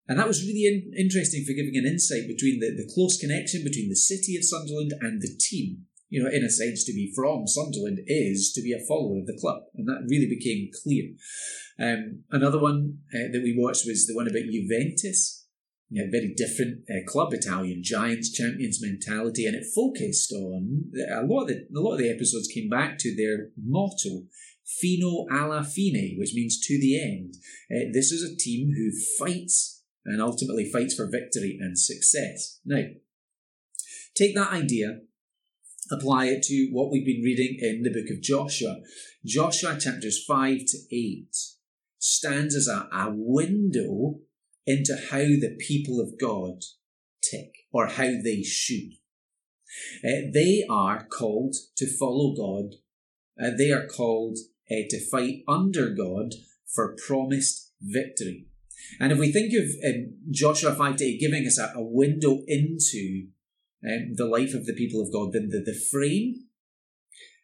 And 0.08 0.18
that 0.18 0.28
was 0.28 0.42
really 0.42 0.66
in- 0.66 0.92
interesting 0.98 1.44
for 1.44 1.52
giving 1.52 1.76
an 1.76 1.86
insight 1.86 2.26
between 2.26 2.60
the, 2.60 2.74
the 2.74 2.90
close 2.92 3.18
connection 3.18 3.62
between 3.64 3.88
the 3.88 3.96
city 3.96 4.36
of 4.36 4.44
Sunderland 4.44 4.92
and 5.00 5.22
the 5.22 5.30
team. 5.38 5.86
You 6.08 6.22
know, 6.22 6.30
in 6.30 6.44
a 6.44 6.50
sense, 6.50 6.84
to 6.84 6.92
be 6.92 7.12
from 7.16 7.46
Sunderland 7.46 8.00
is 8.06 8.52
to 8.54 8.60
be 8.60 8.72
a 8.72 8.86
follower 8.86 9.18
of 9.18 9.26
the 9.26 9.38
club. 9.40 9.62
And 9.74 9.88
that 9.88 10.06
really 10.10 10.28
became 10.28 10.68
clear. 10.82 11.16
Um, 11.80 12.24
another 12.30 12.60
one 12.60 12.98
uh, 13.14 13.32
that 13.32 13.40
we 13.42 13.56
watched 13.56 13.86
was 13.86 14.06
the 14.06 14.14
one 14.14 14.28
about 14.28 14.44
Juventus 14.44 15.42
you 15.92 16.02
know, 16.02 16.10
very 16.10 16.32
different 16.34 16.84
uh, 16.88 17.04
club, 17.06 17.34
Italian 17.34 17.82
giants, 17.84 18.32
champions 18.32 18.80
mentality, 18.80 19.44
and 19.44 19.54
it 19.54 19.66
focused 19.76 20.32
on 20.32 20.90
a 21.12 21.22
lot 21.22 21.42
of 21.42 21.48
the 21.48 21.66
a 21.76 21.80
lot 21.80 21.92
of 21.92 21.98
the 21.98 22.10
episodes 22.10 22.48
came 22.48 22.70
back 22.70 22.96
to 22.98 23.14
their 23.14 23.50
motto, 23.62 24.24
"Fino 24.64 25.26
alla 25.30 25.62
fine," 25.62 26.16
which 26.16 26.32
means 26.32 26.58
to 26.66 26.80
the 26.80 26.98
end. 26.98 27.34
Uh, 27.70 27.92
this 27.92 28.10
is 28.10 28.22
a 28.22 28.34
team 28.34 28.72
who 28.74 28.90
fights 29.18 29.81
and 30.04 30.20
ultimately 30.20 30.70
fights 30.70 30.94
for 30.94 31.08
victory 31.10 31.58
and 31.60 31.78
success. 31.78 32.60
Now, 32.64 32.82
take 34.16 34.34
that 34.34 34.52
idea, 34.52 35.00
apply 35.90 36.26
it 36.26 36.42
to 36.44 36.68
what 36.72 36.90
we've 36.90 37.06
been 37.06 37.22
reading 37.22 37.58
in 37.60 37.82
the 37.82 37.92
book 37.92 38.10
of 38.10 38.22
Joshua. 38.22 38.80
Joshua 39.24 39.78
chapters 39.78 40.24
five 40.24 40.60
to 40.66 40.78
eight 40.90 41.36
stands 41.98 42.56
as 42.56 42.68
a, 42.68 42.88
a 42.92 43.10
window 43.10 44.20
into 44.66 44.96
how 45.10 45.18
the 45.18 45.56
people 45.58 46.00
of 46.00 46.18
God 46.20 46.62
tick 47.22 47.52
or 47.72 47.86
how 47.86 48.10
they 48.24 48.42
should. 48.42 48.92
Uh, 50.04 50.28
they 50.34 50.64
are 50.68 51.06
called 51.06 51.54
to 51.76 51.86
follow 51.98 52.34
God. 52.34 52.74
Uh, 53.42 53.50
they 53.56 53.70
are 53.70 53.86
called 53.86 54.38
uh, 54.70 54.84
to 54.90 55.10
fight 55.10 55.42
under 55.48 55.90
God 55.90 56.34
for 56.74 56.96
promised 57.06 57.72
victory. 57.80 58.46
And 59.00 59.12
if 59.12 59.18
we 59.18 59.32
think 59.32 59.52
of 59.54 59.68
um, 59.84 60.14
Joshua 60.30 60.74
5 60.74 60.96
to 60.96 61.04
8 61.04 61.20
giving 61.20 61.46
us 61.46 61.58
a, 61.58 61.72
a 61.76 61.82
window 61.82 62.42
into 62.46 63.28
um, 63.84 64.14
the 64.14 64.26
life 64.26 64.54
of 64.54 64.66
the 64.66 64.74
people 64.74 65.00
of 65.00 65.12
God, 65.12 65.32
then 65.32 65.48
the, 65.50 65.62
the 65.64 65.78
frame, 65.90 66.46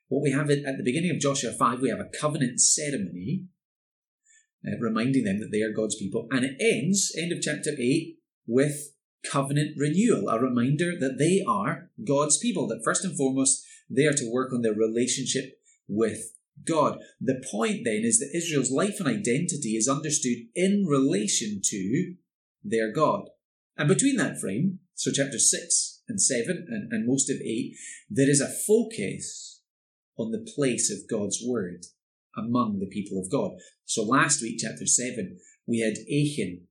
what 0.09 0.23
we 0.23 0.33
have 0.33 0.51
at, 0.51 0.65
at 0.65 0.77
the 0.77 0.85
beginning 0.85 1.11
of 1.11 1.21
Joshua 1.21 1.53
5, 1.53 1.81
we 1.81 1.91
have 1.91 2.01
a 2.01 2.19
covenant 2.19 2.61
ceremony 2.61 3.45
uh, 4.67 4.77
reminding 4.81 5.25
them 5.25 5.41
that 5.41 5.51
they 5.53 5.63
are 5.63 5.73
God's 5.73 5.97
people. 5.97 6.29
And 6.31 6.45
it 6.45 6.57
ends, 6.61 7.13
end 7.17 7.33
of 7.33 7.41
chapter 7.41 7.71
8, 7.79 8.17
with 8.47 8.93
covenant 9.31 9.77
renewal, 9.77 10.29
a 10.29 10.41
reminder 10.41 10.93
that 10.99 11.17
they 11.19 11.45
are 11.47 11.91
God's 12.07 12.39
people, 12.39 12.67
that 12.69 12.83
first 12.85 13.05
and 13.05 13.17
foremost, 13.17 13.65
they 13.91 14.05
are 14.05 14.13
to 14.13 14.31
work 14.33 14.53
on 14.53 14.63
their 14.63 14.75
relationship 14.75 15.61
with 15.89 16.33
God. 16.67 16.99
The 17.21 17.43
point 17.51 17.81
then 17.85 18.03
is 18.05 18.19
that 18.19 18.37
Israel's 18.37 18.71
life 18.71 18.97
and 18.99 19.09
identity 19.09 19.77
is 19.77 19.89
understood 19.89 20.39
in 20.55 20.85
relation 20.87 21.61
to 21.65 22.15
their 22.65 22.93
God. 22.93 23.29
And 23.77 23.89
between 23.89 24.17
that 24.17 24.41
frame, 24.41 24.81
so 24.95 25.11
chapter 25.13 25.39
6 25.39 26.03
and 26.09 26.21
7 26.21 26.67
and, 26.69 26.93
and 26.93 27.07
most 27.07 27.31
of 27.31 27.37
8, 27.37 27.75
there 28.11 28.29
is 28.29 28.41
a 28.41 28.49
focus 28.67 29.63
on 30.19 30.33
the 30.33 30.47
place 30.57 30.91
of 30.91 31.09
God's 31.09 31.41
word 31.47 31.87
among 32.37 32.81
the 32.81 32.89
people 32.89 33.21
of 33.21 33.31
God. 33.31 33.53
So 33.85 34.03
last 34.03 34.43
week, 34.43 34.59
chapter 34.61 34.87
7, 34.87 35.39
we 35.67 35.81
had 35.81 35.95
Achan 36.11 36.67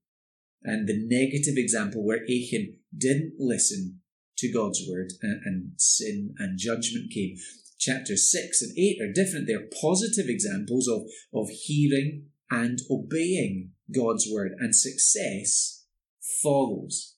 and 0.64 0.88
the 0.88 1.08
negative 1.08 1.56
example 1.56 2.06
where 2.06 2.24
Achan 2.24 2.80
didn't 2.96 3.36
listen 3.40 4.02
to 4.40 4.52
God's 4.52 4.82
word 4.90 5.14
and, 5.22 5.42
and 5.46 5.72
sin 5.78 6.36
and 6.38 6.60
judgment 6.60 7.12
came. 7.14 7.38
Chapter 7.80 8.16
6 8.18 8.62
and 8.62 8.78
8 8.78 8.98
are 9.02 9.14
different. 9.14 9.48
They're 9.48 9.70
positive 9.82 10.26
examples 10.28 10.88
of, 10.88 11.04
of 11.34 11.50
hearing 11.50 12.28
and 12.50 12.80
obeying 12.90 13.72
God's 13.94 14.28
word, 14.32 14.54
and 14.60 14.76
success 14.76 15.86
follows. 16.42 17.16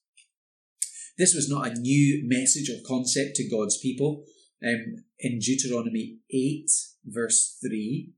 This 1.18 1.34
was 1.34 1.50
not 1.50 1.68
a 1.68 1.80
new 1.80 2.24
message 2.25 2.70
or 2.70 2.82
concept 2.88 3.36
to 3.36 3.50
God's 3.50 3.78
people. 3.78 4.24
Um, 4.66 5.04
in 5.20 5.39
Deuteronomy 5.39 6.20
8, 6.32 6.70
verse 7.06 7.58
3, 7.62 8.12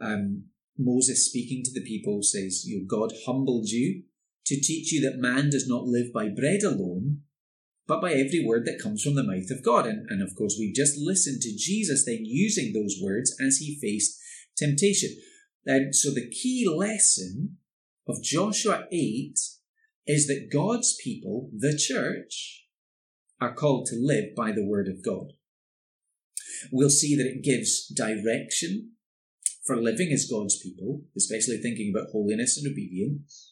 um, 0.00 0.44
Moses 0.78 1.26
speaking 1.26 1.62
to 1.64 1.72
the 1.72 1.84
people 1.84 2.22
says, 2.22 2.64
you 2.66 2.86
God 2.88 3.12
humbled 3.26 3.68
you 3.68 4.04
to 4.46 4.54
teach 4.56 4.92
you 4.92 5.00
that 5.02 5.18
man 5.18 5.50
does 5.50 5.68
not 5.68 5.84
live 5.84 6.12
by 6.12 6.28
bread 6.28 6.62
alone, 6.62 7.20
but 7.90 8.00
by 8.00 8.12
every 8.12 8.40
word 8.46 8.66
that 8.66 8.80
comes 8.80 9.02
from 9.02 9.16
the 9.16 9.24
mouth 9.24 9.50
of 9.50 9.64
God. 9.64 9.84
And, 9.84 10.08
and 10.08 10.22
of 10.22 10.36
course, 10.36 10.54
we 10.56 10.72
just 10.72 10.96
listened 10.96 11.42
to 11.42 11.56
Jesus 11.56 12.04
then 12.06 12.20
using 12.22 12.72
those 12.72 13.00
words 13.02 13.34
as 13.44 13.56
he 13.56 13.80
faced 13.80 14.16
temptation. 14.56 15.10
And 15.66 15.92
so 15.92 16.10
the 16.14 16.30
key 16.30 16.68
lesson 16.72 17.56
of 18.08 18.22
Joshua 18.22 18.84
8 18.92 19.36
is 20.06 20.28
that 20.28 20.50
God's 20.52 20.96
people, 21.02 21.50
the 21.52 21.76
church, 21.76 22.68
are 23.40 23.52
called 23.52 23.86
to 23.86 23.96
live 24.00 24.36
by 24.36 24.52
the 24.52 24.64
word 24.64 24.86
of 24.86 25.04
God. 25.04 25.32
We'll 26.70 26.90
see 26.90 27.16
that 27.16 27.26
it 27.26 27.42
gives 27.42 27.88
direction 27.88 28.92
for 29.66 29.74
living 29.76 30.12
as 30.12 30.30
God's 30.30 30.56
people, 30.62 31.02
especially 31.16 31.56
thinking 31.56 31.92
about 31.92 32.10
holiness 32.12 32.56
and 32.56 32.70
obedience. 32.70 33.49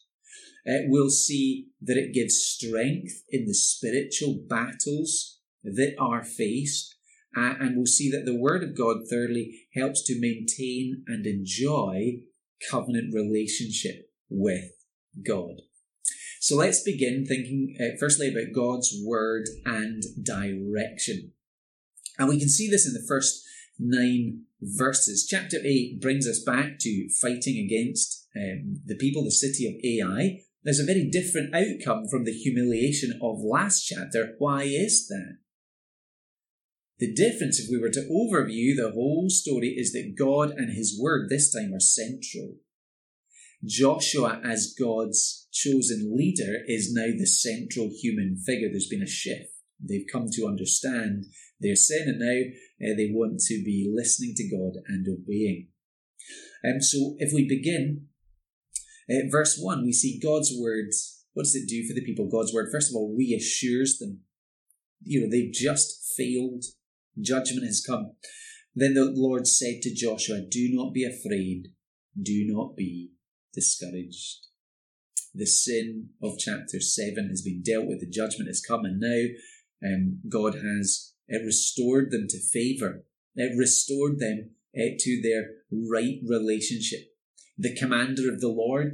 Uh, 0.67 0.85
we'll 0.87 1.09
see 1.09 1.67
that 1.81 1.97
it 1.97 2.13
gives 2.13 2.35
strength 2.35 3.23
in 3.29 3.45
the 3.45 3.53
spiritual 3.53 4.39
battles 4.47 5.39
that 5.63 5.95
are 5.99 6.23
faced. 6.23 6.95
Uh, 7.35 7.53
and 7.59 7.75
we'll 7.75 7.85
see 7.85 8.09
that 8.09 8.25
the 8.25 8.39
Word 8.39 8.63
of 8.63 8.77
God, 8.77 8.97
thirdly, 9.09 9.67
helps 9.75 10.03
to 10.05 10.19
maintain 10.19 11.03
and 11.07 11.25
enjoy 11.25 12.21
covenant 12.69 13.13
relationship 13.13 14.09
with 14.29 14.71
God. 15.25 15.61
So 16.41 16.55
let's 16.55 16.81
begin 16.83 17.25
thinking 17.25 17.75
uh, 17.79 17.97
firstly 17.99 18.29
about 18.29 18.55
God's 18.55 18.95
Word 19.05 19.45
and 19.65 20.03
direction. 20.23 21.33
And 22.17 22.29
we 22.29 22.39
can 22.39 22.49
see 22.49 22.69
this 22.69 22.87
in 22.87 22.93
the 22.93 23.05
first 23.07 23.43
nine 23.77 24.43
verses. 24.61 25.25
Chapter 25.29 25.57
8 25.63 26.01
brings 26.01 26.27
us 26.27 26.43
back 26.43 26.79
to 26.79 27.09
fighting 27.21 27.57
against 27.57 28.27
um, 28.35 28.81
the 28.85 28.95
people, 28.95 29.23
the 29.23 29.31
city 29.31 29.67
of 29.67 29.75
Ai. 29.83 30.41
There's 30.69 30.79
a 30.79 30.85
very 30.85 31.09
different 31.09 31.55
outcome 31.55 32.05
from 32.11 32.25
the 32.25 32.31
humiliation 32.31 33.19
of 33.23 33.39
last 33.41 33.87
chapter. 33.87 34.35
Why 34.37 34.65
is 34.65 35.07
that? 35.07 35.39
The 36.99 37.11
difference, 37.11 37.59
if 37.59 37.71
we 37.71 37.79
were 37.79 37.89
to 37.89 38.07
overview 38.07 38.75
the 38.75 38.91
whole 38.93 39.31
story, 39.31 39.69
is 39.69 39.93
that 39.93 40.13
God 40.15 40.51
and 40.51 40.77
His 40.77 40.95
Word 41.01 41.27
this 41.27 41.51
time 41.51 41.73
are 41.73 41.79
central. 41.79 42.57
Joshua, 43.65 44.41
as 44.45 44.75
God's 44.79 45.47
chosen 45.51 46.15
leader, 46.15 46.59
is 46.67 46.93
now 46.93 47.17
the 47.17 47.25
central 47.25 47.89
human 47.99 48.37
figure. 48.37 48.69
There's 48.69 48.87
been 48.87 49.01
a 49.01 49.07
shift. 49.07 49.49
They've 49.83 50.05
come 50.13 50.27
to 50.33 50.45
understand 50.45 51.25
their 51.59 51.75
sin, 51.75 52.03
and 52.05 52.19
now 52.19 52.91
uh, 52.91 52.95
they 52.95 53.09
want 53.11 53.39
to 53.47 53.63
be 53.65 53.91
listening 53.91 54.35
to 54.35 54.47
God 54.47 54.73
and 54.87 55.07
obeying. 55.07 55.69
Um, 56.63 56.79
so, 56.79 57.15
if 57.17 57.33
we 57.33 57.47
begin, 57.47 58.08
verse 59.31 59.59
1, 59.59 59.83
we 59.83 59.91
see 59.91 60.19
God's 60.21 60.53
word. 60.57 60.87
What 61.33 61.43
does 61.43 61.55
it 61.55 61.69
do 61.69 61.87
for 61.87 61.93
the 61.93 62.03
people? 62.03 62.29
God's 62.29 62.53
word, 62.53 62.69
first 62.71 62.91
of 62.91 62.95
all, 62.95 63.15
reassures 63.17 63.97
them. 63.97 64.21
You 65.03 65.21
know, 65.21 65.29
they've 65.29 65.51
just 65.51 66.13
failed 66.17 66.65
Judgment 67.21 67.65
has 67.65 67.83
come. 67.85 68.13
Then 68.75 68.93
the 68.93 69.11
Lord 69.13 69.47
said 69.47 69.81
to 69.81 69.93
Joshua, 69.93 70.41
Do 70.41 70.69
not 70.71 70.93
be 70.93 71.03
afraid, 71.03 71.69
do 72.21 72.45
not 72.47 72.75
be 72.75 73.11
discouraged. 73.53 74.47
The 75.33 75.45
sin 75.45 76.09
of 76.23 76.39
chapter 76.39 76.79
7 76.79 77.27
has 77.29 77.41
been 77.41 77.61
dealt 77.61 77.87
with, 77.87 77.99
the 77.99 78.09
judgment 78.09 78.47
has 78.47 78.61
come, 78.61 78.85
and 78.85 78.99
now 78.99 79.87
um, 79.87 80.19
God 80.27 80.55
has 80.55 81.13
uh, 81.33 81.39
restored 81.45 82.11
them 82.11 82.27
to 82.29 82.39
favour, 82.39 83.03
it 83.35 83.57
restored 83.57 84.19
them 84.19 84.51
uh, 84.75 84.95
to 84.97 85.21
their 85.21 85.45
right 85.71 86.19
relationship. 86.27 87.13
The 87.59 87.75
commander 87.75 88.31
of 88.31 88.39
the 88.39 88.47
Lord, 88.47 88.93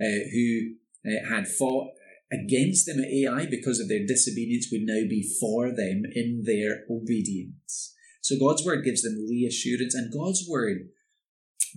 uh, 0.00 0.28
who 0.32 0.74
uh, 1.04 1.34
had 1.34 1.48
fought 1.48 1.88
against 2.30 2.86
them 2.86 3.00
at 3.00 3.10
Ai 3.10 3.46
because 3.50 3.80
of 3.80 3.88
their 3.88 4.06
disobedience 4.06 4.68
would 4.70 4.82
now 4.82 5.08
be 5.08 5.28
for 5.40 5.68
them 5.68 6.02
in 6.14 6.44
their 6.44 6.84
obedience. 6.90 7.94
So 8.20 8.36
God's 8.38 8.64
word 8.64 8.84
gives 8.84 9.02
them 9.02 9.26
reassurance, 9.28 9.94
and 9.94 10.12
God's 10.12 10.46
word 10.48 10.90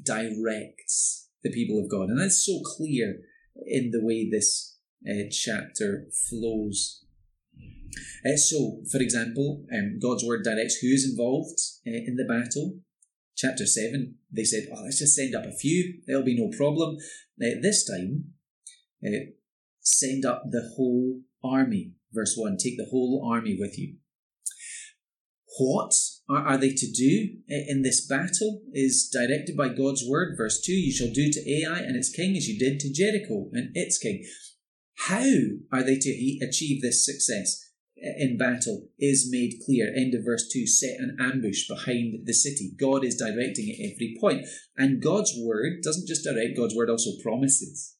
directs 0.03 1.29
the 1.43 1.51
people 1.51 1.79
of 1.79 1.89
God. 1.89 2.09
And 2.09 2.19
that's 2.19 2.45
so 2.45 2.59
clear 2.77 3.19
in 3.65 3.91
the 3.91 4.03
way 4.03 4.29
this 4.29 4.77
uh, 5.09 5.29
chapter 5.31 6.07
flows. 6.29 7.03
Uh, 8.25 8.35
so, 8.35 8.81
for 8.91 8.99
example, 8.99 9.65
um, 9.73 9.99
God's 10.01 10.23
word 10.23 10.43
directs 10.43 10.75
who's 10.75 11.09
involved 11.09 11.59
uh, 11.87 11.91
in 11.91 12.15
the 12.15 12.25
battle. 12.25 12.79
Chapter 13.35 13.65
7, 13.65 14.15
they 14.31 14.43
said, 14.43 14.67
Oh, 14.71 14.83
let's 14.83 14.99
just 14.99 15.15
send 15.15 15.35
up 15.35 15.45
a 15.45 15.51
few, 15.51 16.01
there'll 16.05 16.23
be 16.23 16.37
no 16.37 16.55
problem. 16.55 16.97
This 17.37 17.85
time, 17.89 18.33
uh, 19.05 19.31
send 19.81 20.25
up 20.25 20.43
the 20.49 20.71
whole 20.75 21.21
army. 21.43 21.93
Verse 22.11 22.35
1 22.37 22.57
Take 22.57 22.77
the 22.77 22.87
whole 22.89 23.27
army 23.29 23.57
with 23.59 23.77
you. 23.77 23.95
What 25.59 25.93
are, 26.29 26.45
are 26.47 26.57
they 26.57 26.73
to 26.73 26.91
do 26.91 27.37
in 27.47 27.81
this 27.81 28.05
battle 28.07 28.61
is 28.71 29.09
directed 29.11 29.57
by 29.57 29.69
God's 29.69 30.03
word. 30.07 30.35
Verse 30.37 30.61
2 30.61 30.71
You 30.71 30.91
shall 30.91 31.11
do 31.13 31.31
to 31.31 31.51
Ai 31.51 31.79
and 31.79 31.95
its 31.95 32.09
king 32.09 32.35
as 32.37 32.47
you 32.47 32.57
did 32.57 32.79
to 32.79 32.93
Jericho 32.93 33.49
and 33.53 33.71
its 33.73 33.97
king. 33.97 34.23
How 34.95 35.25
are 35.71 35.83
they 35.83 35.97
to 35.97 36.39
achieve 36.47 36.81
this 36.81 37.05
success? 37.05 37.71
In 38.17 38.37
battle 38.37 38.89
is 38.99 39.29
made 39.31 39.59
clear. 39.65 39.93
End 39.95 40.13
of 40.13 40.25
verse 40.25 40.49
2 40.51 40.67
set 40.67 40.99
an 40.99 41.17
ambush 41.19 41.67
behind 41.67 42.25
the 42.25 42.33
city. 42.33 42.73
God 42.79 43.03
is 43.03 43.15
directing 43.15 43.69
at 43.69 43.93
every 43.93 44.17
point. 44.19 44.45
And 44.77 45.01
God's 45.01 45.33
word 45.39 45.81
doesn't 45.83 46.07
just 46.07 46.23
direct, 46.23 46.57
God's 46.57 46.75
word 46.75 46.89
also 46.89 47.11
promises 47.21 47.95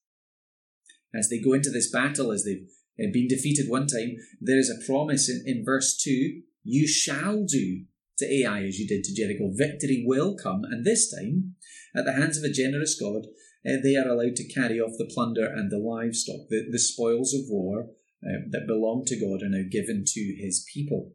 as 1.14 1.30
they 1.30 1.40
go 1.40 1.54
into 1.54 1.70
this 1.70 1.92
battle, 1.92 2.32
as 2.32 2.44
they've 2.44 3.14
been 3.14 3.28
defeated 3.28 3.70
one 3.70 3.88
time, 3.88 4.16
there 4.42 4.58
is 4.58 4.70
a 4.70 4.86
promise 4.86 5.30
in, 5.30 5.44
in 5.46 5.64
verse 5.64 5.98
2 6.02 6.42
you 6.64 6.88
shall 6.88 7.44
do 7.44 7.86
to 8.18 8.26
Ai 8.26 8.64
as 8.64 8.80
you 8.80 8.88
did 8.88 9.04
to 9.04 9.14
Jericho. 9.14 9.52
Victory 9.54 10.04
will 10.06 10.36
come, 10.36 10.64
and 10.64 10.86
this 10.86 11.14
time, 11.14 11.56
at 11.96 12.06
the 12.06 12.14
hands 12.14 12.38
of 12.38 12.44
a 12.44 12.54
generous 12.54 13.00
God, 13.00 13.26
uh, 13.66 13.78
they 13.84 13.96
are 13.96 14.08
allowed 14.08 14.36
to 14.38 14.54
carry 14.54 14.80
off 14.80 14.98
the 14.98 15.10
plunder 15.14 15.46
and 15.46 15.72
the 15.72 15.78
livestock. 15.78 16.48
The, 16.50 16.68
the 16.72 16.80
spoils 16.80 17.34
of 17.34 17.42
war 17.48 17.88
uh, 18.26 18.48
that 18.52 18.68
belong 18.68 19.04
to 19.06 19.20
God 19.20 19.44
are 19.44 19.50
now 19.50 19.64
given 19.70 20.04
to 20.06 20.36
his 20.40 20.66
people. 20.74 21.12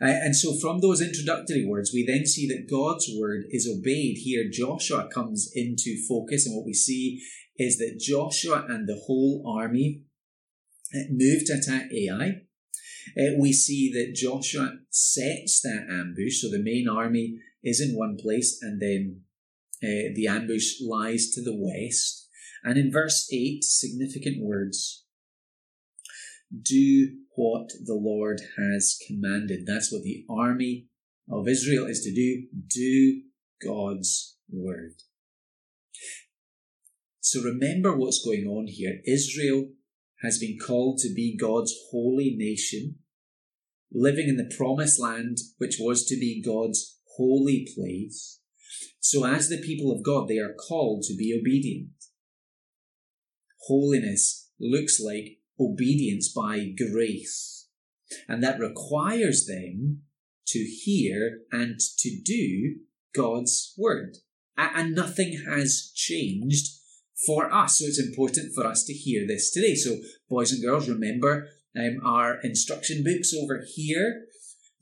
Uh, 0.00 0.06
and 0.06 0.34
so, 0.34 0.56
from 0.60 0.80
those 0.80 1.00
introductory 1.00 1.64
words, 1.64 1.92
we 1.92 2.04
then 2.04 2.26
see 2.26 2.48
that 2.48 2.68
God's 2.70 3.08
word 3.18 3.44
is 3.50 3.68
obeyed. 3.68 4.16
Here, 4.18 4.44
Joshua 4.50 5.08
comes 5.12 5.50
into 5.54 5.96
focus, 6.08 6.46
and 6.46 6.56
what 6.56 6.66
we 6.66 6.74
see 6.74 7.20
is 7.56 7.78
that 7.78 8.00
Joshua 8.00 8.66
and 8.68 8.88
the 8.88 9.00
whole 9.06 9.44
army 9.46 10.02
uh, 10.94 11.04
move 11.10 11.44
to 11.46 11.54
attack 11.54 11.92
Ai. 11.92 12.42
Uh, 13.16 13.38
we 13.38 13.52
see 13.52 13.92
that 13.92 14.14
Joshua 14.14 14.72
sets 14.90 15.60
that 15.62 15.86
ambush, 15.88 16.40
so 16.40 16.50
the 16.50 16.62
main 16.62 16.88
army 16.88 17.38
is 17.62 17.80
in 17.80 17.96
one 17.96 18.16
place, 18.20 18.58
and 18.62 18.80
then 18.80 19.20
uh, 19.82 20.10
the 20.14 20.26
ambush 20.28 20.80
lies 20.82 21.30
to 21.30 21.42
the 21.42 21.56
west. 21.56 22.28
And 22.64 22.78
in 22.78 22.90
verse 22.90 23.28
8, 23.30 23.62
significant 23.62 24.42
words 24.42 25.03
do 26.62 27.16
what 27.36 27.70
the 27.84 27.94
Lord 27.94 28.40
has 28.56 28.98
commanded. 29.06 29.66
That's 29.66 29.92
what 29.92 30.02
the 30.02 30.24
army 30.28 30.86
of 31.30 31.48
Israel 31.48 31.86
is 31.86 32.00
to 32.02 32.14
do. 32.14 32.46
Do 32.68 33.22
God's 33.62 34.36
word. 34.50 34.94
So 37.20 37.40
remember 37.40 37.96
what's 37.96 38.24
going 38.24 38.46
on 38.46 38.66
here. 38.68 39.00
Israel 39.06 39.70
has 40.22 40.38
been 40.38 40.58
called 40.58 40.98
to 40.98 41.12
be 41.12 41.36
God's 41.36 41.74
holy 41.90 42.34
nation, 42.36 42.96
living 43.92 44.28
in 44.28 44.36
the 44.36 44.54
promised 44.56 45.00
land, 45.00 45.38
which 45.58 45.76
was 45.80 46.04
to 46.06 46.16
be 46.16 46.42
God's 46.44 46.98
holy 47.16 47.66
place. 47.74 48.40
So, 49.00 49.26
as 49.26 49.48
the 49.48 49.60
people 49.60 49.92
of 49.92 50.02
God, 50.02 50.28
they 50.28 50.38
are 50.38 50.54
called 50.54 51.02
to 51.04 51.16
be 51.16 51.38
obedient. 51.38 51.90
Holiness 53.66 54.50
looks 54.58 54.98
like 55.00 55.38
obedience 55.58 56.32
by 56.32 56.72
grace, 56.76 57.68
and 58.28 58.42
that 58.42 58.58
requires 58.58 59.46
them 59.46 60.02
to 60.48 60.58
hear 60.58 61.40
and 61.50 61.78
to 61.98 62.20
do 62.24 62.76
God's 63.14 63.74
word. 63.78 64.16
And 64.56 64.94
nothing 64.94 65.42
has 65.48 65.90
changed 65.94 66.68
for 67.26 67.52
us. 67.52 67.78
So 67.78 67.86
it's 67.86 68.00
important 68.00 68.54
for 68.54 68.66
us 68.66 68.84
to 68.84 68.92
hear 68.92 69.26
this 69.26 69.50
today. 69.50 69.74
So, 69.74 69.96
boys 70.28 70.52
and 70.52 70.62
girls, 70.62 70.88
remember 70.88 71.48
um, 71.76 71.98
our 72.04 72.38
instruction 72.42 73.02
books 73.04 73.32
over 73.34 73.64
here. 73.74 74.26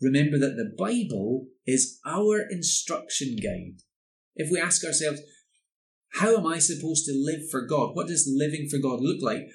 Remember 0.00 0.38
that 0.38 0.56
the 0.56 0.74
Bible 0.76 1.46
is 1.66 2.00
our 2.04 2.40
instruction 2.50 3.36
guide. 3.36 3.80
If 4.34 4.50
we 4.50 4.60
ask 4.60 4.84
ourselves, 4.84 5.20
how 6.14 6.36
am 6.36 6.46
I 6.46 6.58
supposed 6.58 7.06
to 7.06 7.12
live 7.14 7.48
for 7.50 7.66
God? 7.66 7.94
What 7.94 8.08
does 8.08 8.30
living 8.30 8.68
for 8.68 8.78
God 8.78 9.00
look 9.00 9.22
like? 9.22 9.46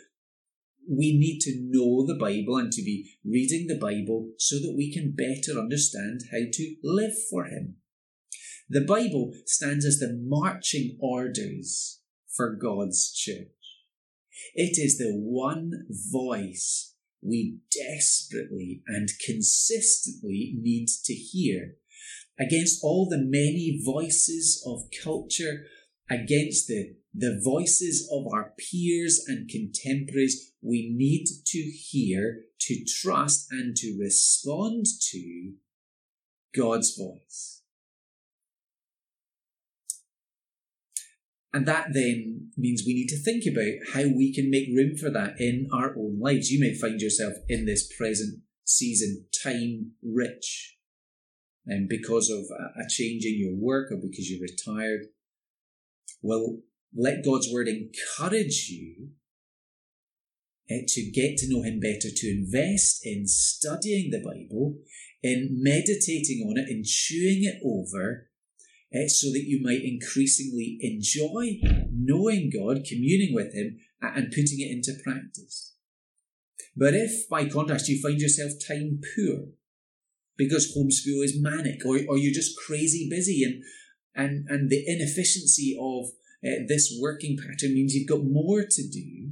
We 0.89 1.17
need 1.17 1.39
to 1.41 1.59
know 1.59 2.05
the 2.05 2.17
Bible 2.19 2.57
and 2.57 2.71
to 2.71 2.81
be 2.81 3.17
reading 3.25 3.67
the 3.67 3.79
Bible 3.79 4.31
so 4.37 4.55
that 4.57 4.75
we 4.75 4.91
can 4.91 5.11
better 5.15 5.59
understand 5.59 6.21
how 6.31 6.39
to 6.51 6.75
live 6.83 7.13
for 7.29 7.45
Him. 7.45 7.77
The 8.69 8.85
Bible 8.85 9.33
stands 9.45 9.85
as 9.85 9.99
the 9.99 10.17
marching 10.21 10.97
orders 10.99 12.01
for 12.35 12.55
God's 12.55 13.13
church. 13.13 13.47
It 14.53 14.77
is 14.77 14.97
the 14.97 15.13
one 15.13 15.71
voice 16.11 16.95
we 17.21 17.57
desperately 17.71 18.83
and 18.87 19.09
consistently 19.25 20.55
need 20.59 20.87
to 21.05 21.13
hear 21.13 21.75
against 22.39 22.83
all 22.83 23.07
the 23.09 23.17
many 23.17 23.81
voices 23.83 24.63
of 24.65 24.89
culture, 25.03 25.65
against 26.09 26.67
the, 26.67 26.95
the 27.13 27.41
voices 27.43 28.09
of 28.11 28.25
our 28.33 28.53
peers 28.57 29.23
and 29.27 29.49
contemporaries, 29.49 30.53
we 30.61 30.93
need 30.95 31.25
to 31.45 31.59
hear, 31.59 32.43
to 32.61 32.85
trust, 32.85 33.47
and 33.51 33.75
to 33.75 33.97
respond 33.99 34.85
to 35.11 35.53
God's 36.55 36.95
voice. 36.97 37.61
And 41.53 41.65
that 41.65 41.87
then 41.93 42.51
means 42.55 42.83
we 42.85 42.93
need 42.93 43.07
to 43.07 43.17
think 43.17 43.43
about 43.45 43.93
how 43.93 44.07
we 44.15 44.33
can 44.33 44.51
make 44.51 44.67
room 44.69 44.95
for 44.95 45.09
that 45.09 45.39
in 45.39 45.67
our 45.73 45.95
own 45.97 46.19
lives. 46.19 46.51
You 46.51 46.59
may 46.59 46.75
find 46.75 47.01
yourself 47.01 47.33
in 47.49 47.65
this 47.65 47.91
present 47.97 48.41
season 48.63 49.25
time 49.43 49.93
rich. 50.03 50.77
and 51.67 51.89
because 51.89 52.29
of 52.29 52.45
a, 52.57 52.81
a 52.81 52.89
change 52.89 53.25
in 53.25 53.37
your 53.37 53.55
work 53.55 53.91
or 53.91 53.97
because 53.97 54.29
you're 54.29 54.41
retired. 54.41 55.07
Well, 56.21 56.59
let 56.95 57.23
God's 57.23 57.49
word 57.51 57.67
encourage 57.67 58.69
you 58.69 59.09
uh, 60.69 60.83
to 60.87 61.11
get 61.11 61.37
to 61.37 61.49
know 61.49 61.63
Him 61.63 61.79
better, 61.79 62.09
to 62.13 62.29
invest 62.29 63.05
in 63.05 63.27
studying 63.27 64.11
the 64.11 64.23
Bible, 64.23 64.77
in 65.23 65.59
meditating 65.61 66.45
on 66.47 66.57
it, 66.57 66.69
in 66.69 66.83
chewing 66.85 67.43
it 67.43 67.61
over, 67.63 68.29
uh, 68.93 69.07
so 69.07 69.31
that 69.31 69.45
you 69.45 69.61
might 69.61 69.83
increasingly 69.83 70.77
enjoy 70.81 71.59
knowing 71.91 72.51
God, 72.53 72.85
communing 72.87 73.33
with 73.33 73.53
Him, 73.53 73.77
and 74.01 74.29
putting 74.29 74.59
it 74.59 74.71
into 74.71 74.93
practice. 75.03 75.73
But 76.75 76.93
if, 76.93 77.27
by 77.29 77.45
contrast, 77.45 77.89
you 77.89 78.01
find 78.01 78.19
yourself 78.19 78.51
time 78.67 79.01
poor 79.15 79.47
because 80.37 80.77
homeschool 80.77 81.23
is 81.23 81.41
manic, 81.41 81.83
or, 81.85 81.99
or 82.07 82.17
you're 82.17 82.33
just 82.33 82.57
crazy 82.57 83.07
busy, 83.09 83.43
and 83.43 83.63
and 84.17 84.47
and 84.49 84.69
the 84.69 84.83
inefficiency 84.85 85.77
of 85.79 86.09
uh, 86.43 86.65
this 86.67 86.97
working 86.99 87.37
pattern 87.37 87.73
means 87.73 87.93
you've 87.93 88.09
got 88.09 88.23
more 88.23 88.63
to 88.69 88.87
do, 88.89 89.31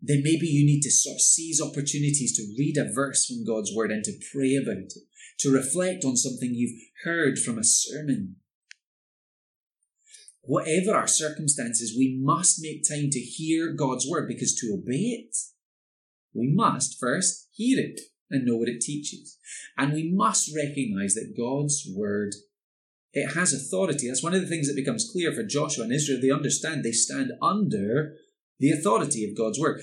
then 0.00 0.22
maybe 0.22 0.46
you 0.46 0.66
need 0.66 0.82
to 0.82 0.90
sort 0.90 1.16
of 1.16 1.20
seize 1.20 1.60
opportunities 1.60 2.36
to 2.36 2.54
read 2.58 2.76
a 2.76 2.92
verse 2.92 3.26
from 3.26 3.44
God's 3.44 3.72
Word 3.74 3.90
and 3.90 4.04
to 4.04 4.12
pray 4.32 4.56
about 4.56 4.78
it, 4.78 4.92
to 5.40 5.50
reflect 5.50 6.04
on 6.04 6.16
something 6.16 6.50
you've 6.54 6.80
heard 7.04 7.38
from 7.38 7.58
a 7.58 7.64
sermon. 7.64 8.36
Whatever 10.42 10.94
our 10.94 11.08
circumstances, 11.08 11.94
we 11.96 12.20
must 12.22 12.62
make 12.62 12.88
time 12.88 13.10
to 13.10 13.18
hear 13.18 13.72
God's 13.72 14.06
Word 14.08 14.28
because 14.28 14.54
to 14.56 14.72
obey 14.72 15.26
it, 15.26 15.36
we 16.32 16.52
must 16.54 17.00
first 17.00 17.48
hear 17.52 17.80
it 17.80 18.00
and 18.30 18.44
know 18.44 18.56
what 18.56 18.68
it 18.68 18.80
teaches. 18.80 19.38
And 19.76 19.92
we 19.92 20.12
must 20.14 20.54
recognize 20.54 21.14
that 21.14 21.34
God's 21.36 21.84
Word 21.92 22.34
it 23.16 23.34
has 23.34 23.54
authority. 23.54 24.08
That's 24.08 24.22
one 24.22 24.34
of 24.34 24.42
the 24.42 24.46
things 24.46 24.68
that 24.68 24.76
becomes 24.76 25.08
clear 25.10 25.32
for 25.32 25.42
Joshua 25.42 25.84
and 25.84 25.92
Israel. 25.92 26.20
They 26.20 26.30
understand 26.30 26.84
they 26.84 26.92
stand 26.92 27.32
under 27.40 28.12
the 28.60 28.70
authority 28.70 29.24
of 29.24 29.36
God's 29.36 29.58
word. 29.58 29.80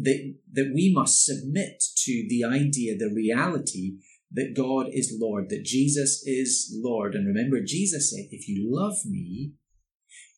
That, 0.00 0.34
that 0.52 0.70
we 0.72 0.92
must 0.94 1.24
submit 1.24 1.82
to 2.04 2.26
the 2.28 2.44
idea, 2.44 2.96
the 2.96 3.12
reality 3.12 3.98
that 4.30 4.54
God 4.56 4.86
is 4.92 5.18
Lord, 5.20 5.48
that 5.48 5.64
Jesus 5.64 6.22
is 6.24 6.72
Lord. 6.80 7.16
And 7.16 7.26
remember, 7.26 7.60
Jesus 7.66 8.12
said, 8.12 8.26
If 8.30 8.48
you 8.48 8.68
love 8.70 8.98
me, 9.04 9.54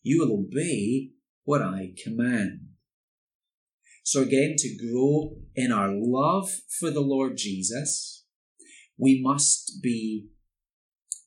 you 0.02 0.20
will 0.20 0.46
obey 0.46 1.10
what 1.44 1.60
I 1.60 1.92
command. 2.02 2.60
So, 4.02 4.22
again, 4.22 4.54
to 4.56 4.76
grow 4.78 5.36
in 5.54 5.72
our 5.72 5.90
love 5.92 6.48
for 6.78 6.90
the 6.90 7.02
Lord 7.02 7.36
Jesus, 7.36 8.24
we 8.96 9.20
must 9.22 9.82
be 9.82 10.28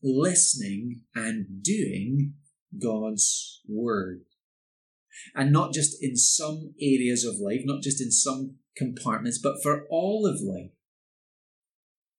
listening 0.04 1.02
and 1.16 1.64
doing 1.64 2.34
God's 2.82 3.62
word. 3.68 4.22
And 5.36 5.52
not 5.52 5.74
just 5.74 5.98
in 6.02 6.16
some 6.18 6.74
areas 6.82 7.24
of 7.24 7.36
life, 7.40 7.62
not 7.64 7.82
just 7.82 8.02
in 8.02 8.12
some 8.12 8.56
compartments, 8.76 9.40
but 9.42 9.62
for 9.62 9.86
all 9.90 10.26
of 10.26 10.42
life. 10.42 10.72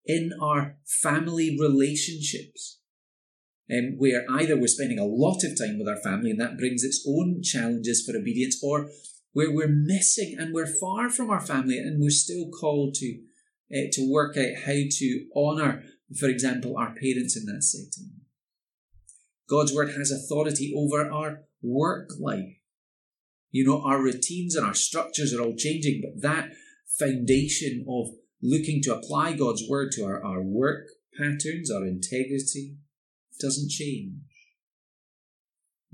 In 0.06 0.30
our 0.40 0.76
family 1.02 1.56
relationships, 1.60 2.78
um, 3.72 3.94
where 3.96 4.24
either 4.30 4.56
we're 4.56 4.66
spending 4.66 4.98
a 4.98 5.06
lot 5.06 5.42
of 5.42 5.58
time 5.58 5.78
with 5.78 5.88
our 5.88 6.00
family 6.00 6.30
and 6.30 6.40
that 6.40 6.58
brings 6.58 6.84
its 6.84 7.04
own 7.08 7.42
challenges 7.42 8.04
for 8.04 8.16
obedience, 8.16 8.60
or 8.62 8.90
where 9.32 9.52
we're 9.52 9.68
missing 9.68 10.36
and 10.38 10.52
we're 10.52 10.72
far 10.80 11.10
from 11.10 11.30
our 11.30 11.40
family 11.40 11.78
and 11.78 12.00
we're 12.00 12.10
still 12.10 12.50
called 12.50 12.94
to 12.94 13.20
uh, 13.74 13.88
to 13.92 14.10
work 14.10 14.36
out 14.36 14.64
how 14.66 14.74
to 14.90 15.26
honour, 15.34 15.82
for 16.18 16.28
example, 16.28 16.76
our 16.76 16.94
parents 16.94 17.36
in 17.36 17.46
that 17.46 17.62
setting. 17.62 18.12
God's 19.48 19.74
word 19.74 19.90
has 19.96 20.10
authority 20.10 20.72
over 20.76 21.10
our 21.10 21.42
work 21.62 22.10
life. 22.18 22.56
You 23.50 23.64
know, 23.64 23.82
our 23.82 24.02
routines 24.02 24.56
and 24.56 24.66
our 24.66 24.74
structures 24.74 25.34
are 25.34 25.40
all 25.40 25.54
changing, 25.56 26.02
but 26.02 26.22
that 26.22 26.50
foundation 26.98 27.84
of 27.88 28.08
looking 28.42 28.82
to 28.82 28.94
apply 28.94 29.34
God's 29.34 29.62
word 29.68 29.92
to 29.92 30.04
our, 30.04 30.24
our 30.24 30.42
work 30.42 30.86
patterns, 31.18 31.70
our 31.70 31.86
integrity, 31.86 32.76
doesn't 33.40 33.70
change. 33.70 34.14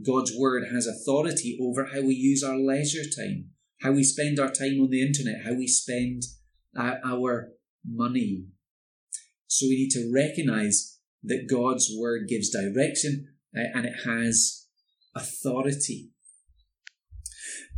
God's 0.05 0.33
word 0.37 0.65
has 0.73 0.87
authority 0.87 1.59
over 1.61 1.87
how 1.93 2.01
we 2.01 2.15
use 2.15 2.43
our 2.43 2.57
leisure 2.57 3.05
time, 3.05 3.51
how 3.83 3.93
we 3.93 4.03
spend 4.03 4.39
our 4.39 4.51
time 4.51 4.81
on 4.81 4.91
the 4.91 5.03
internet, 5.03 5.45
how 5.45 5.53
we 5.53 5.67
spend 5.67 6.23
uh, 6.77 6.95
our 7.05 7.51
money. 7.87 8.47
So 9.51 9.67
we 9.67 9.75
need 9.75 9.91
to 9.91 10.13
recognize 10.15 10.99
that 11.25 11.49
God's 11.51 11.91
word 11.99 12.29
gives 12.29 12.51
direction 12.51 13.35
uh, 13.55 13.67
and 13.75 13.85
it 13.85 14.05
has 14.05 14.69
authority. 15.13 16.11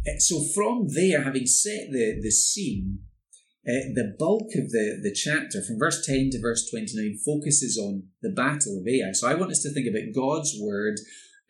Uh, 0.06 0.18
so 0.18 0.44
from 0.54 0.88
there, 0.94 1.22
having 1.22 1.46
set 1.46 1.88
the, 1.90 2.20
the 2.22 2.30
scene, 2.30 2.98
uh, 3.66 3.88
the 3.94 4.14
bulk 4.18 4.48
of 4.54 4.70
the, 4.70 5.00
the 5.02 5.14
chapter, 5.14 5.62
from 5.62 5.78
verse 5.78 6.04
10 6.04 6.28
to 6.32 6.40
verse 6.42 6.68
29, 6.70 7.18
focuses 7.24 7.78
on 7.78 8.02
the 8.20 8.32
battle 8.32 8.78
of 8.78 8.86
Ai. 8.86 9.12
So 9.12 9.26
I 9.26 9.34
want 9.34 9.52
us 9.52 9.62
to 9.62 9.72
think 9.72 9.86
about 9.88 10.14
God's 10.14 10.54
word 10.60 10.96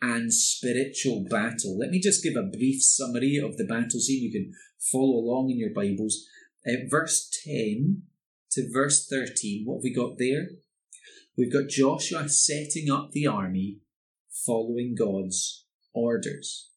and 0.01 0.33
spiritual 0.33 1.25
battle. 1.29 1.77
Let 1.77 1.89
me 1.89 1.99
just 1.99 2.23
give 2.23 2.37
a 2.37 2.43
brief 2.43 2.81
summary 2.81 3.41
of 3.43 3.57
the 3.57 3.65
battle 3.65 3.99
scene. 3.99 4.23
You 4.23 4.31
can 4.31 4.53
follow 4.79 5.17
along 5.17 5.49
in 5.49 5.59
your 5.59 5.73
Bibles. 5.73 6.25
Uh, 6.65 6.87
verse 6.89 7.29
10 7.43 8.03
to 8.53 8.69
verse 8.71 9.07
13, 9.07 9.63
what 9.65 9.77
have 9.77 9.83
we 9.83 9.93
got 9.93 10.17
there? 10.17 10.47
We've 11.37 11.51
got 11.51 11.69
Joshua 11.69 12.29
setting 12.29 12.91
up 12.91 13.11
the 13.11 13.27
army 13.27 13.79
following 14.45 14.95
God's 14.97 15.65
orders. 15.93 16.69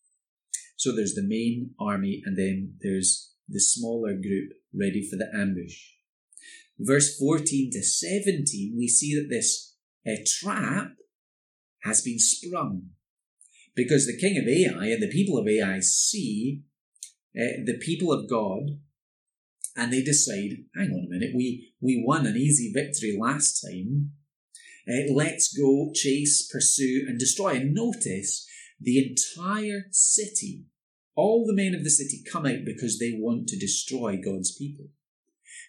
So 0.77 0.95
there's 0.95 1.15
the 1.15 1.27
main 1.27 1.71
army, 1.81 2.23
and 2.25 2.37
then 2.37 2.75
there's 2.81 3.33
the 3.49 3.61
smaller 3.61 4.13
group 4.15 4.53
ready 4.75 5.07
for 5.09 5.17
the 5.17 5.31
ambush. 5.35 5.79
Verse 6.79 7.19
14 7.19 7.71
to 7.73 7.83
17, 7.83 8.75
we 8.77 8.89
see 8.89 9.15
that 9.15 9.29
this 9.31 9.75
uh, 10.07 10.17
trap 10.27 10.93
has 11.83 12.03
been 12.03 12.19
sprung 12.19 12.91
because 13.75 14.07
the 14.07 14.19
king 14.19 14.37
of 14.39 14.47
Ai 14.47 14.89
and 14.89 15.03
the 15.03 15.11
people 15.11 15.39
of 15.39 15.47
Ai 15.47 15.81
see 15.81 16.63
uh, 17.37 17.65
the 17.65 17.79
people 17.81 18.13
of 18.13 18.29
God 18.29 18.79
and 19.77 19.93
they 19.93 20.03
decide, 20.03 20.65
hang 20.75 20.91
on 20.91 21.07
a 21.07 21.11
minute, 21.11 21.33
we, 21.35 21.73
we 21.81 22.03
won 22.05 22.27
an 22.27 22.37
easy 22.37 22.73
victory 22.73 23.17
last 23.21 23.61
time. 23.61 24.13
Uh, 24.89 25.13
let's 25.13 25.57
go 25.57 25.91
chase, 25.95 26.49
pursue, 26.51 27.05
and 27.07 27.19
destroy. 27.19 27.57
And 27.57 27.75
notice 27.75 28.47
the 28.81 28.99
entire 28.99 29.87
city, 29.91 30.65
all 31.15 31.45
the 31.47 31.55
men 31.55 31.75
of 31.75 31.85
the 31.85 31.91
city 31.91 32.23
come 32.31 32.47
out 32.47 32.65
because 32.65 32.99
they 32.99 33.13
want 33.19 33.49
to 33.49 33.59
destroy 33.59 34.17
God's 34.17 34.57
people. 34.57 34.87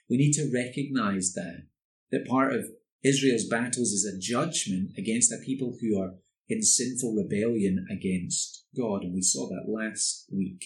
We 0.09 0.17
need 0.17 0.33
to 0.33 0.51
recognize 0.53 1.33
that, 1.33 1.67
that 2.11 2.27
part 2.27 2.53
of 2.53 2.65
Israel's 3.03 3.47
battles 3.47 3.89
is 3.89 4.05
a 4.05 4.19
judgment 4.19 4.91
against 4.97 5.31
a 5.31 5.43
people 5.45 5.75
who 5.81 5.99
are 5.99 6.15
in 6.47 6.61
sinful 6.61 7.15
rebellion 7.15 7.85
against 7.91 8.65
God. 8.75 9.03
And 9.03 9.13
we 9.13 9.21
saw 9.21 9.49
that 9.49 9.65
last 9.67 10.25
week. 10.33 10.65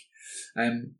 Um, 0.56 0.96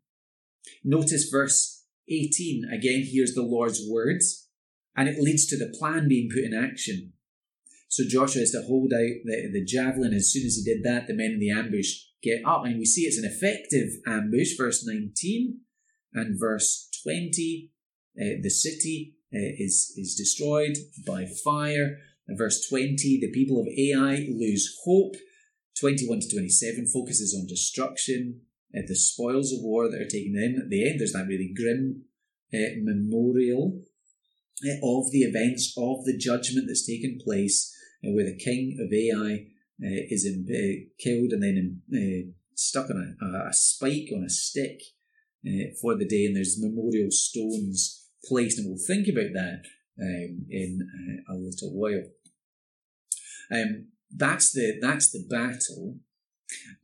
notice 0.84 1.28
verse 1.30 1.71
18. 2.12 2.68
Again, 2.72 3.02
hears 3.02 3.34
the 3.34 3.42
Lord's 3.42 3.80
words, 3.88 4.48
and 4.96 5.08
it 5.08 5.18
leads 5.18 5.46
to 5.46 5.56
the 5.56 5.74
plan 5.78 6.08
being 6.08 6.28
put 6.28 6.44
in 6.44 6.54
action. 6.54 7.12
So 7.88 8.04
Joshua 8.08 8.42
is 8.42 8.52
to 8.52 8.62
hold 8.62 8.92
out 8.92 9.24
the, 9.24 9.50
the 9.52 9.64
javelin. 9.64 10.14
As 10.14 10.32
soon 10.32 10.46
as 10.46 10.56
he 10.56 10.64
did 10.64 10.82
that, 10.84 11.06
the 11.06 11.14
men 11.14 11.32
in 11.32 11.40
the 11.40 11.50
ambush 11.50 11.92
get 12.22 12.42
up, 12.46 12.64
and 12.64 12.78
we 12.78 12.86
see 12.86 13.02
it's 13.02 13.18
an 13.18 13.24
effective 13.24 13.88
ambush. 14.06 14.56
Verse 14.56 14.86
19 14.86 15.60
and 16.14 16.38
verse 16.38 16.88
20. 17.02 17.70
Uh, 18.20 18.40
the 18.42 18.50
city 18.50 19.14
uh, 19.34 19.38
is, 19.58 19.92
is 19.96 20.14
destroyed 20.14 20.76
by 21.06 21.26
fire. 21.44 21.98
Verse 22.28 22.66
20, 22.68 23.20
the 23.20 23.30
people 23.32 23.60
of 23.60 23.66
Ai 23.66 24.26
lose 24.30 24.78
hope. 24.84 25.16
21 25.80 26.20
to 26.20 26.30
27 26.30 26.86
focuses 26.86 27.34
on 27.34 27.46
destruction, 27.46 28.42
uh, 28.76 28.82
the 28.86 28.96
spoils 28.96 29.52
of 29.52 29.62
war 29.62 29.90
that 29.90 30.00
are 30.00 30.08
taken 30.08 30.36
in. 30.36 30.60
At 30.62 30.70
the 30.70 30.88
end, 30.88 31.00
there's 31.00 31.12
that 31.12 31.26
really 31.26 31.52
grim 31.54 32.04
uh, 32.54 32.76
memorial 32.82 33.82
uh, 34.64 34.76
of 34.82 35.10
the 35.10 35.22
events 35.22 35.74
of 35.76 36.04
the 36.04 36.16
judgment 36.16 36.66
that's 36.68 36.86
taken 36.86 37.18
place 37.22 37.74
uh, 38.04 38.12
where 38.12 38.24
the 38.24 38.36
king 38.36 38.76
of 38.80 38.92
Ai 38.92 39.46
is 39.84 40.24
in, 40.24 40.46
killed 41.00 41.32
and 41.32 41.42
then 41.42 42.34
stuck 42.54 42.88
on 42.88 43.16
a, 43.20 43.48
a, 43.48 43.52
spike 43.52 44.10
on 44.14 44.22
a 44.22 44.30
stick 44.30 44.80
for 45.80 45.96
the 45.96 46.06
day, 46.06 46.26
and 46.26 46.36
there's 46.36 46.62
memorial 46.62 47.10
stones 47.10 48.06
placed, 48.24 48.58
and 48.58 48.68
we'll 48.68 48.78
think 48.86 49.08
about 49.08 49.32
that 49.34 49.62
um, 50.00 50.46
in 50.48 50.88
a 51.28 51.34
little 51.34 51.72
while. 51.72 52.04
Um, 53.50 53.88
that's 54.14 54.52
the 54.52 54.78
that's 54.80 55.10
the 55.10 55.24
battle. 55.28 55.96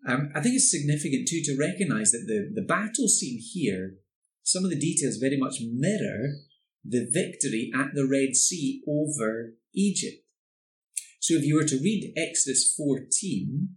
Um, 0.07 0.31
I 0.35 0.40
think 0.40 0.54
it's 0.54 0.70
significant 0.70 1.28
too 1.28 1.42
to 1.44 1.57
recognise 1.59 2.12
that 2.12 2.26
the 2.26 2.50
the 2.54 2.66
battle 2.66 3.09
scene 3.09 3.40
here, 3.40 3.96
some 4.42 4.64
of 4.64 4.70
the 4.70 4.78
details 4.78 5.16
very 5.16 5.37
much 5.37 5.61
mirror 5.61 6.35
the 6.85 7.09
victory 7.11 7.70
at 7.74 7.94
the 7.94 8.07
Red 8.07 8.35
Sea 8.35 8.83
over 8.88 9.54
Egypt. 9.74 10.24
So 11.20 11.35
if 11.35 11.44
you 11.44 11.57
were 11.57 11.64
to 11.64 11.81
read 11.83 12.14
Exodus 12.16 12.74
14, 12.76 13.76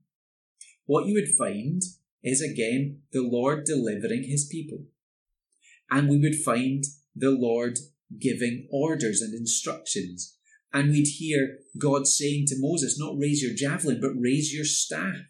what 0.86 1.06
you 1.06 1.14
would 1.14 1.36
find 1.36 1.82
is 2.24 2.42
again 2.42 3.02
the 3.12 3.22
Lord 3.22 3.66
delivering 3.66 4.24
his 4.24 4.48
people. 4.50 4.86
And 5.90 6.08
we 6.08 6.20
would 6.20 6.36
find 6.36 6.84
the 7.16 7.32
Lord 7.32 7.80
giving 8.20 8.68
orders 8.72 9.22
and 9.22 9.34
instructions. 9.34 10.38
And 10.74 10.92
we'd 10.92 11.08
hear 11.18 11.58
God 11.78 12.08
saying 12.08 12.46
to 12.48 12.56
Moses, 12.58 12.98
not 12.98 13.18
raise 13.18 13.44
your 13.44 13.54
javelin, 13.54 14.00
but 14.00 14.12
raise 14.18 14.54
your 14.54 14.64
staff. 14.64 15.26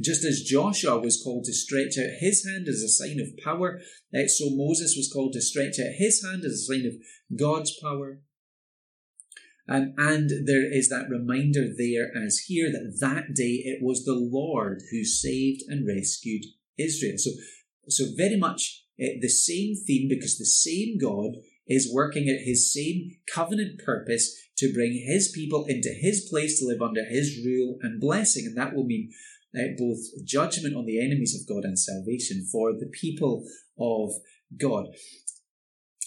Just 0.00 0.24
as 0.24 0.42
Joshua 0.42 0.98
was 0.98 1.20
called 1.22 1.44
to 1.44 1.52
stretch 1.52 1.98
out 1.98 2.20
his 2.20 2.44
hand 2.44 2.68
as 2.68 2.82
a 2.82 2.88
sign 2.88 3.18
of 3.20 3.36
power, 3.42 3.80
eh, 4.14 4.26
so 4.26 4.50
Moses 4.50 4.94
was 4.96 5.10
called 5.12 5.32
to 5.32 5.40
stretch 5.40 5.78
out 5.80 5.94
his 5.98 6.24
hand 6.24 6.44
as 6.44 6.52
a 6.52 6.72
sign 6.72 6.86
of 6.86 6.94
God's 7.38 7.76
power. 7.82 8.20
Um, 9.68 9.92
and 9.98 10.30
there 10.46 10.72
is 10.72 10.88
that 10.88 11.10
reminder 11.10 11.66
there 11.76 12.10
as 12.16 12.44
here 12.46 12.70
that 12.72 12.96
that 13.00 13.34
day 13.34 13.62
it 13.64 13.80
was 13.82 14.04
the 14.04 14.14
Lord 14.14 14.80
who 14.90 15.04
saved 15.04 15.62
and 15.68 15.86
rescued 15.86 16.44
Israel. 16.78 17.18
So, 17.18 17.30
so 17.88 18.04
very 18.16 18.38
much 18.38 18.84
uh, 19.00 19.20
the 19.20 19.28
same 19.28 19.74
theme 19.86 20.08
because 20.08 20.38
the 20.38 20.46
same 20.46 20.96
God 20.98 21.32
is 21.66 21.92
working 21.92 22.28
at 22.28 22.46
his 22.46 22.72
same 22.72 23.10
covenant 23.32 23.80
purpose 23.84 24.34
to 24.56 24.72
bring 24.72 25.04
his 25.06 25.30
people 25.34 25.66
into 25.68 25.90
his 25.90 26.26
place 26.30 26.58
to 26.58 26.66
live 26.66 26.80
under 26.80 27.04
his 27.04 27.38
rule 27.44 27.78
and 27.82 28.00
blessing. 28.00 28.46
And 28.46 28.56
that 28.56 28.74
will 28.74 28.84
mean 28.84 29.10
both 29.52 29.98
judgment 30.24 30.76
on 30.76 30.86
the 30.86 31.00
enemies 31.04 31.34
of 31.34 31.48
God 31.48 31.64
and 31.64 31.78
salvation 31.78 32.46
for 32.50 32.72
the 32.72 32.90
people 32.92 33.44
of 33.78 34.10
God. 34.60 34.86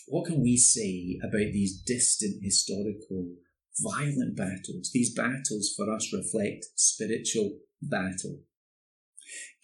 What 0.08 0.26
can 0.26 0.42
we 0.42 0.58
say 0.58 1.18
about 1.24 1.52
these 1.54 1.82
distant 1.82 2.44
historical 2.44 3.30
violent 3.80 4.36
battles. 4.36 4.92
These 4.94 5.14
battles 5.14 5.74
for 5.76 5.92
us 5.92 6.14
reflect 6.14 6.66
spiritual 6.76 7.60
battle. 7.82 8.40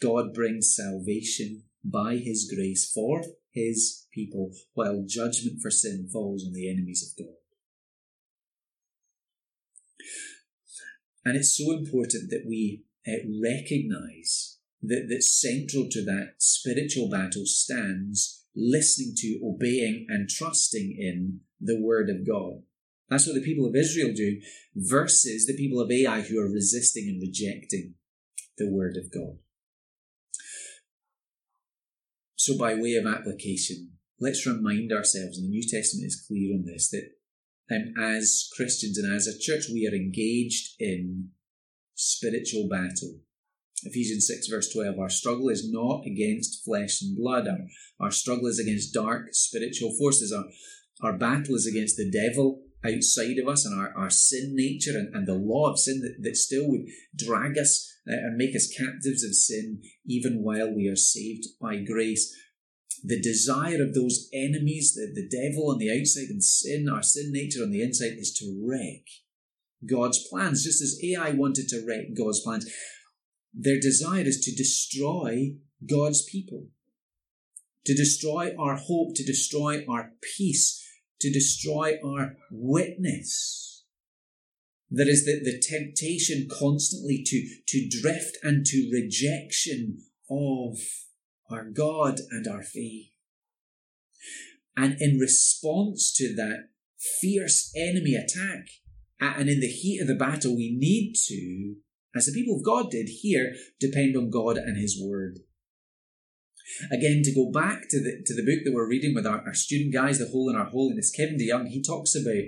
God 0.02 0.34
brings 0.34 0.76
salvation 0.76 1.64
by 1.84 2.18
his 2.18 2.52
grace 2.54 2.90
for 2.92 3.24
his 3.52 4.06
people, 4.14 4.52
while 4.74 5.04
judgment 5.08 5.62
for 5.62 5.72
sin 5.72 6.10
falls 6.12 6.46
on 6.46 6.54
the 6.54 6.70
enemies 6.70 7.04
of 7.04 7.26
God. 7.26 7.34
And 11.26 11.36
it's 11.36 11.58
so 11.58 11.72
important 11.74 12.30
that 12.30 12.46
we 12.48 12.84
uh, 13.08 13.26
recognize 13.42 14.58
that, 14.82 15.08
that 15.10 15.24
central 15.24 15.88
to 15.90 16.04
that 16.06 16.34
spiritual 16.40 17.10
battle 17.10 17.46
stands 17.46 18.46
listening 18.56 19.14
to, 19.18 19.40
obeying, 19.44 20.06
and 20.10 20.30
trusting 20.30 20.96
in 20.98 21.42
the 21.62 21.80
Word 21.80 22.10
of 22.10 22.28
God. 22.28 22.64
That's 23.10 23.26
what 23.26 23.36
the 23.36 23.42
people 23.42 23.66
of 23.66 23.76
Israel 23.76 24.12
do, 24.14 24.42
versus 24.76 25.46
the 25.46 25.56
people 25.56 25.80
of 25.80 25.92
Ai 25.92 26.22
who 26.22 26.40
are 26.40 26.52
resisting 26.52 27.08
and 27.08 27.22
rejecting 27.22 27.94
the 28.58 28.70
word 28.70 28.98
of 28.98 29.12
God. 29.12 29.38
So, 32.36 32.58
by 32.58 32.76
way 32.76 32.96
of 32.96 33.06
application, 33.06 33.94
let's 34.20 34.46
remind 34.46 34.92
ourselves, 34.92 35.38
and 35.38 35.46
the 35.46 35.52
New 35.52 35.64
Testament 35.64 36.08
is 36.08 36.26
clear 36.28 36.54
on 36.54 36.66
this, 36.66 36.90
that 36.90 37.12
um, 37.74 37.94
as 38.02 38.50
Christians 38.56 38.98
and 38.98 39.14
as 39.14 39.28
a 39.28 39.40
church, 39.40 39.66
we 39.72 39.88
are 39.88 39.96
engaged 39.96 40.76
in 40.80 41.30
spiritual 41.98 42.70
battle. 42.70 43.20
Ephesians 43.84 44.28
6, 44.28 44.48
verse 44.48 44.72
12 44.72 44.98
Our 44.98 45.10
struggle 45.10 45.50
is 45.50 45.70
not 45.70 46.04
against 46.06 46.64
flesh 46.64 47.02
and 47.02 47.18
blood, 47.18 47.48
our, 47.48 47.68
our 48.00 48.12
struggle 48.12 48.48
is 48.48 48.60
against 48.60 48.94
dark 48.94 49.30
spiritual 49.34 49.96
forces. 49.98 50.32
Our, 50.32 50.46
our 51.02 51.18
battle 51.18 51.56
is 51.56 51.68
against 51.68 51.98
the 51.98 52.10
devil 52.10 52.62
outside 52.86 53.38
of 53.38 53.48
us 53.48 53.66
and 53.66 53.80
our, 53.80 53.94
our 53.98 54.10
sin 54.10 54.54
nature 54.56 54.98
and, 54.98 55.14
and 55.14 55.28
the 55.28 55.34
law 55.34 55.72
of 55.72 55.80
sin 55.80 56.00
that, 56.02 56.24
that 56.24 56.36
still 56.36 56.70
would 56.70 56.86
drag 57.16 57.58
us 57.58 57.92
uh, 58.08 58.14
and 58.14 58.38
make 58.38 58.56
us 58.56 58.74
captives 58.76 59.24
of 59.24 59.36
sin 59.36 59.82
even 60.06 60.44
while 60.44 60.74
we 60.74 60.88
are 60.88 60.96
saved 60.96 61.46
by 61.60 61.78
grace. 61.84 62.34
The 63.04 63.22
desire 63.22 63.84
of 63.84 63.94
those 63.94 64.28
enemies, 64.34 64.94
the, 64.96 65.12
the 65.14 65.30
devil 65.30 65.70
on 65.70 65.78
the 65.78 65.92
outside 65.92 66.30
and 66.30 66.44
sin, 66.44 66.88
our 66.92 67.04
sin 67.04 67.32
nature 67.32 67.62
on 67.62 67.72
the 67.72 67.82
inside, 67.82 68.18
is 68.18 68.34
to 68.40 68.66
wreck 68.66 69.06
God's 69.86 70.26
plans, 70.28 70.64
just 70.64 70.82
as 70.82 71.00
Ai 71.04 71.32
wanted 71.32 71.68
to 71.70 71.84
wreck 71.86 72.18
God's 72.18 72.42
plans. 72.42 72.70
Their 73.54 73.80
desire 73.80 74.24
is 74.24 74.40
to 74.42 74.56
destroy 74.56 75.56
God's 75.90 76.24
people, 76.24 76.68
to 77.86 77.96
destroy 77.96 78.54
our 78.58 78.76
hope, 78.76 79.16
to 79.16 79.26
destroy 79.26 79.86
our 79.88 80.12
peace, 80.22 80.84
to 81.22 81.32
destroy 81.32 81.96
our 82.04 82.38
witness. 82.52 83.86
There 84.90 85.10
is 85.10 85.26
the, 85.26 85.40
the 85.44 85.60
temptation 85.60 86.48
constantly 86.50 87.22
to, 87.26 87.48
to 87.68 87.90
drift 87.90 88.38
and 88.42 88.66
to 88.66 88.90
rejection 88.92 90.04
of 90.30 90.78
our 91.50 91.66
God 91.66 92.20
and 92.32 92.48
our 92.48 92.64
faith. 92.64 93.12
And 94.76 94.96
in 95.00 95.18
response 95.18 96.14
to 96.18 96.36
that 96.36 96.70
fierce 97.20 97.72
enemy 97.76 98.16
attack, 98.16 98.68
and 99.20 99.50
in 99.50 99.60
the 99.60 99.68
heat 99.68 100.02
of 100.02 100.08
the 100.08 100.16
battle, 100.16 100.56
we 100.56 100.76
need 100.78 101.14
to, 101.28 101.76
as 102.16 102.26
the 102.26 102.34
people 102.34 102.58
of 102.58 102.66
God 102.66 102.92
did 102.92 103.10
here, 103.22 103.54
depend 103.80 104.16
on 104.16 104.30
God 104.30 104.58
and 104.58 104.78
His 104.78 105.02
Word. 105.02 105.40
Again, 106.92 107.22
to 107.24 107.34
go 107.34 107.50
back 107.50 107.88
to 107.90 108.00
the 108.00 108.22
to 108.26 108.36
the 108.36 108.44
book 108.44 108.64
that 108.66 108.74
we're 108.74 108.90
reading 108.90 109.16
with 109.16 109.26
our, 109.26 109.42
our 109.46 109.54
student 109.54 109.94
guys, 109.94 110.20
The 110.20 110.28
Hole 110.28 110.50
in 110.50 110.56
Our 110.56 110.66
Holiness, 110.66 111.12
Kevin 111.12 111.38
DeYoung, 111.38 111.70
he 111.70 111.82
talks 111.82 112.14
about 112.14 112.44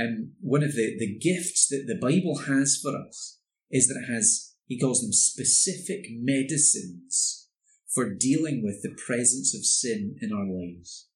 um, 0.00 0.32
one 0.40 0.62
of 0.62 0.74
the, 0.74 0.96
the 0.98 1.18
gifts 1.18 1.68
that 1.68 1.84
the 1.86 1.98
Bible 2.00 2.44
has 2.46 2.80
for 2.82 2.96
us 2.96 3.38
is 3.70 3.88
that 3.88 4.02
it 4.02 4.12
has, 4.12 4.54
he 4.66 4.78
calls 4.78 5.02
them 5.02 5.12
specific 5.12 6.06
medicines 6.10 7.48
for 7.94 8.14
dealing 8.14 8.62
with 8.64 8.82
the 8.82 8.96
presence 9.06 9.54
of 9.54 9.66
sin 9.66 10.16
in 10.22 10.32
our 10.32 10.46
lives. 10.46 11.08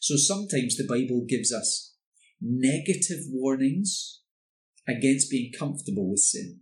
So 0.00 0.16
sometimes 0.16 0.76
the 0.76 0.86
Bible 0.86 1.24
gives 1.26 1.52
us 1.52 1.94
negative 2.40 3.20
warnings 3.30 4.20
against 4.88 5.30
being 5.30 5.52
comfortable 5.58 6.10
with 6.10 6.20
sin. 6.20 6.60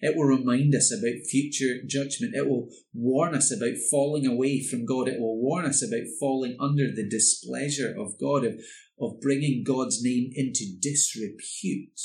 It 0.00 0.14
will 0.16 0.24
remind 0.24 0.74
us 0.74 0.92
about 0.92 1.26
future 1.28 1.78
judgment. 1.86 2.34
It 2.34 2.48
will 2.48 2.68
warn 2.92 3.34
us 3.34 3.50
about 3.50 3.76
falling 3.90 4.26
away 4.26 4.62
from 4.62 4.84
God. 4.84 5.08
It 5.08 5.18
will 5.18 5.40
warn 5.40 5.64
us 5.64 5.82
about 5.82 6.06
falling 6.18 6.56
under 6.60 6.86
the 6.94 7.08
displeasure 7.08 7.94
of 7.98 8.18
God, 8.18 8.44
of, 8.44 8.60
of 9.00 9.20
bringing 9.20 9.64
God's 9.64 10.02
name 10.02 10.30
into 10.34 10.64
disrepute 10.80 12.00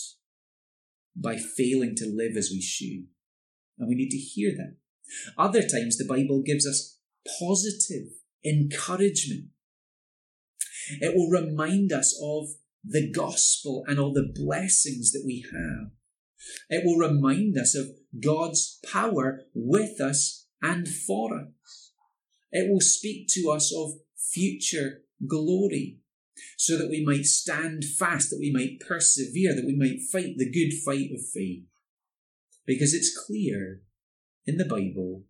by 1.15 1.37
failing 1.37 1.95
to 1.95 2.05
live 2.05 2.37
as 2.37 2.49
we 2.51 2.61
should. 2.61 3.07
And 3.77 3.89
we 3.89 3.95
need 3.95 4.09
to 4.11 4.17
hear 4.17 4.51
that. 4.55 4.77
Other 5.37 5.61
times, 5.61 5.97
the 5.97 6.07
Bible 6.07 6.41
gives 6.45 6.65
us 6.65 6.97
positive 7.39 8.07
encouragement. 8.45 9.49
It 11.01 11.15
will 11.15 11.29
remind 11.29 11.91
us 11.91 12.17
of 12.21 12.49
the 12.87 13.11
gospel 13.11 13.83
and 13.87 13.99
all 13.99 14.13
the 14.13 14.31
blessings 14.33 15.11
that 15.11 15.23
we 15.25 15.45
have. 15.51 15.91
It 16.69 16.83
will 16.85 16.97
remind 16.97 17.57
us 17.57 17.75
of 17.75 17.87
God's 18.23 18.79
power 18.91 19.41
with 19.53 19.99
us 19.99 20.47
and 20.61 20.87
for 20.87 21.35
us. 21.37 21.91
It 22.51 22.71
will 22.71 22.81
speak 22.81 23.27
to 23.29 23.49
us 23.49 23.73
of 23.75 23.93
future 24.17 25.01
glory 25.27 25.99
so 26.57 26.77
that 26.77 26.89
we 26.89 27.03
might 27.03 27.25
stand 27.25 27.83
fast, 27.85 28.29
that 28.29 28.39
we 28.39 28.51
might 28.51 28.79
persevere, 28.85 29.55
that 29.55 29.65
we 29.65 29.75
might 29.75 30.01
fight 30.11 30.37
the 30.37 30.49
good 30.49 30.73
fight 30.85 31.09
of 31.13 31.25
faith. 31.33 31.63
Because 32.65 32.93
it's 32.93 33.17
clear 33.25 33.81
in 34.45 34.57
the 34.57 34.65
Bible 34.65 35.23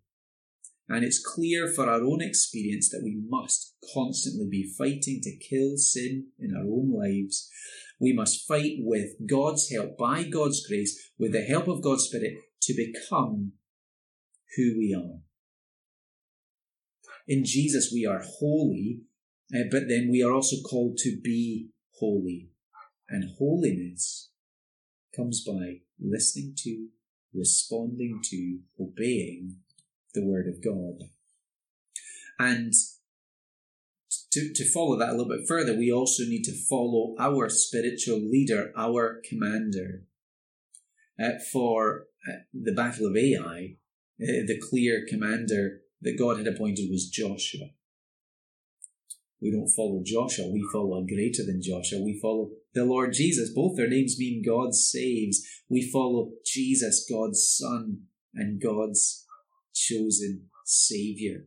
and 0.88 1.04
it's 1.04 1.24
clear 1.24 1.68
for 1.68 1.88
our 1.88 2.02
own 2.02 2.22
experience 2.22 2.88
that 2.90 3.02
we 3.02 3.20
must 3.28 3.74
constantly 3.94 4.46
be 4.48 4.72
fighting 4.78 5.20
to 5.22 5.36
kill 5.36 5.76
sin 5.76 6.28
in 6.38 6.54
our 6.54 6.64
own 6.64 6.92
lives 6.92 7.50
we 7.98 8.12
must 8.12 8.46
fight 8.46 8.76
with 8.78 9.12
God's 9.28 9.70
help, 9.70 9.96
by 9.96 10.24
God's 10.24 10.66
grace, 10.66 11.10
with 11.18 11.32
the 11.32 11.42
help 11.42 11.66
of 11.68 11.82
God's 11.82 12.04
Spirit, 12.04 12.34
to 12.62 12.74
become 12.74 13.52
who 14.56 14.74
we 14.76 14.94
are. 14.94 15.20
In 17.26 17.44
Jesus, 17.44 17.90
we 17.92 18.06
are 18.06 18.22
holy, 18.38 19.00
uh, 19.54 19.64
but 19.70 19.88
then 19.88 20.08
we 20.10 20.22
are 20.22 20.32
also 20.32 20.56
called 20.68 20.98
to 20.98 21.18
be 21.22 21.68
holy. 21.98 22.50
And 23.08 23.30
holiness 23.38 24.30
comes 25.14 25.42
by 25.44 25.80
listening 26.00 26.54
to, 26.58 26.88
responding 27.32 28.20
to, 28.24 28.58
obeying 28.80 29.56
the 30.16 30.26
Word 30.26 30.48
of 30.48 30.64
God. 30.64 31.08
And 32.38 32.72
to, 34.32 34.52
to 34.54 34.68
follow 34.68 34.98
that 34.98 35.10
a 35.10 35.12
little 35.12 35.28
bit 35.28 35.46
further, 35.48 35.76
we 35.76 35.92
also 35.92 36.24
need 36.24 36.42
to 36.44 36.66
follow 36.68 37.14
our 37.18 37.48
spiritual 37.48 38.18
leader, 38.18 38.72
our 38.76 39.22
commander. 39.28 40.02
Uh, 41.18 41.38
for 41.50 42.08
uh, 42.28 42.40
the 42.52 42.72
Battle 42.72 43.06
of 43.06 43.16
Ai, 43.16 43.76
uh, 44.22 44.44
the 44.46 44.60
clear 44.68 45.06
commander 45.08 45.80
that 46.02 46.18
God 46.18 46.36
had 46.36 46.46
appointed 46.46 46.90
was 46.90 47.08
Joshua. 47.08 47.70
we 49.40 49.50
don't 49.50 49.70
follow 49.70 50.02
Joshua, 50.04 50.50
we 50.52 50.62
follow 50.70 51.02
a 51.02 51.06
greater 51.06 51.42
than 51.46 51.62
Joshua. 51.62 52.02
We 52.02 52.18
follow 52.20 52.50
the 52.74 52.84
Lord 52.84 53.14
Jesus. 53.14 53.50
Both 53.54 53.76
their 53.76 53.88
names 53.88 54.16
mean 54.18 54.42
God 54.44 54.74
saves. 54.74 55.42
We 55.70 55.90
follow 55.90 56.32
Jesus, 56.44 57.06
God's 57.10 57.46
Son, 57.48 58.02
and 58.34 58.60
God's 58.60 59.25
chosen 59.76 60.48
Saviour. 60.64 61.44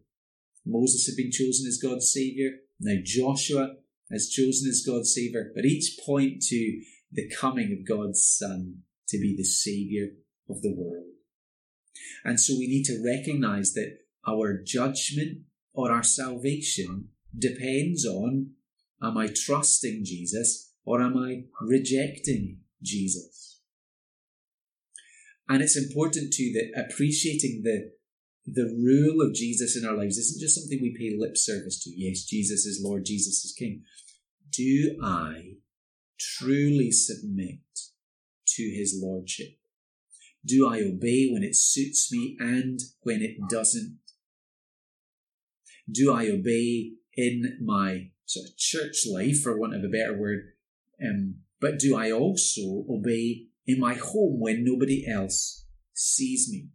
Moses 0.65 1.07
had 1.07 1.15
been 1.17 1.31
chosen 1.31 1.67
as 1.67 1.79
God's 1.81 2.11
Saviour. 2.11 2.51
Now 2.79 2.95
Joshua 3.03 3.75
has 4.11 4.29
chosen 4.29 4.69
as 4.69 4.83
God's 4.85 5.13
Saviour, 5.13 5.51
but 5.55 5.65
each 5.65 5.97
point 6.05 6.41
to 6.43 6.81
the 7.11 7.29
coming 7.29 7.73
of 7.73 7.87
God's 7.87 8.23
Son 8.23 8.83
to 9.09 9.17
be 9.17 9.35
the 9.35 9.43
Saviour 9.43 10.09
of 10.49 10.61
the 10.61 10.73
world. 10.75 11.05
And 12.23 12.39
so 12.39 12.53
we 12.57 12.67
need 12.67 12.85
to 12.85 13.03
recognize 13.03 13.73
that 13.73 13.97
our 14.27 14.61
judgment 14.61 15.39
or 15.73 15.91
our 15.91 16.03
salvation 16.03 17.09
depends 17.37 18.05
on 18.05 18.51
am 19.01 19.17
I 19.17 19.27
trusting 19.33 20.03
Jesus 20.05 20.73
or 20.85 21.01
am 21.01 21.17
I 21.17 21.43
rejecting 21.61 22.59
Jesus? 22.81 23.61
And 25.47 25.63
it's 25.63 25.77
important 25.77 26.33
too 26.33 26.51
that 26.53 26.85
appreciating 26.85 27.61
the 27.63 27.91
the 28.53 28.75
rule 28.77 29.25
of 29.25 29.33
Jesus 29.33 29.77
in 29.77 29.87
our 29.87 29.95
lives 29.95 30.17
isn't 30.17 30.41
just 30.41 30.59
something 30.59 30.79
we 30.81 30.95
pay 30.97 31.15
lip 31.17 31.37
service 31.37 31.81
to. 31.83 31.91
Yes, 31.95 32.23
Jesus 32.25 32.65
is 32.65 32.81
Lord, 32.83 33.05
Jesus 33.05 33.43
is 33.45 33.53
King. 33.57 33.83
Do 34.51 34.97
I 35.03 35.53
truly 36.19 36.91
submit 36.91 37.59
to 38.47 38.63
his 38.63 38.99
lordship? 39.01 39.57
Do 40.45 40.67
I 40.67 40.79
obey 40.81 41.29
when 41.31 41.43
it 41.43 41.55
suits 41.55 42.11
me 42.11 42.37
and 42.39 42.79
when 43.01 43.21
it 43.21 43.37
doesn't? 43.49 43.99
Do 45.91 46.13
I 46.13 46.27
obey 46.27 46.93
in 47.15 47.59
my 47.61 48.11
sort 48.25 48.47
of 48.47 48.57
church 48.57 49.05
life, 49.09 49.41
for 49.41 49.57
want 49.57 49.75
of 49.75 49.83
a 49.83 49.89
better 49.89 50.17
word? 50.17 50.53
Um, 51.03 51.35
but 51.59 51.79
do 51.79 51.95
I 51.95 52.11
also 52.11 52.85
obey 52.89 53.47
in 53.65 53.79
my 53.79 53.95
home 53.95 54.39
when 54.39 54.63
nobody 54.63 55.05
else 55.07 55.65
sees 55.93 56.49
me? 56.49 56.69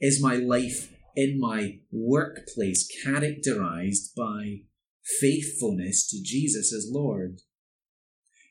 Is 0.00 0.22
my 0.22 0.36
life 0.36 0.92
in 1.14 1.40
my 1.40 1.78
workplace 1.90 2.86
characterized 3.02 4.14
by 4.14 4.60
faithfulness 5.20 6.06
to 6.08 6.22
Jesus 6.22 6.72
as 6.72 6.90
Lord? 6.92 7.40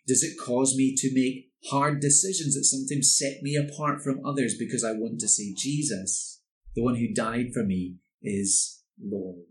Does 0.07 0.23
it 0.23 0.37
cause 0.43 0.75
me 0.75 0.95
to 0.97 1.13
make 1.13 1.51
hard 1.69 1.99
decisions 1.99 2.55
that 2.55 2.63
sometimes 2.63 3.15
set 3.15 3.43
me 3.43 3.55
apart 3.55 4.01
from 4.01 4.25
others 4.25 4.55
because 4.57 4.83
I 4.83 4.93
want 4.93 5.19
to 5.19 5.27
say 5.27 5.53
Jesus, 5.55 6.41
the 6.75 6.83
one 6.83 6.95
who 6.95 7.13
died 7.13 7.53
for 7.53 7.63
me, 7.63 7.97
is 8.23 8.81
Lord? 8.99 9.45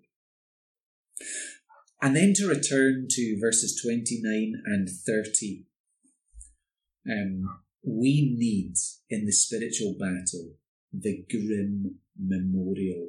And 2.03 2.17
then 2.17 2.33
to 2.37 2.49
return 2.49 3.07
to 3.11 3.39
verses 3.41 3.81
29 3.81 4.63
and 4.67 4.89
30, 4.89 5.65
um, 7.09 7.61
we 7.87 8.35
need 8.37 8.75
in 9.09 9.27
the 9.27 9.33
spiritual 9.33 9.95
battle 9.99 10.55
the 11.01 11.25
grim 11.29 11.97
memorial 12.19 13.09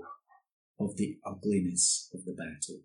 of 0.80 0.98
the 0.98 1.18
ugliness 1.26 2.10
of 2.14 2.26
the 2.26 2.34
battle. 2.34 2.82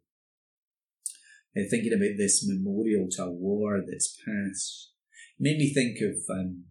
Uh, 1.56 1.66
thinking 1.68 1.92
about 1.92 2.16
this 2.16 2.46
memorial 2.46 3.08
to 3.10 3.24
a 3.24 3.30
war 3.30 3.80
that's 3.84 4.16
past 4.24 4.92
made 5.38 5.58
me 5.58 5.72
think 5.72 5.98
of 6.00 6.22
um, 6.30 6.64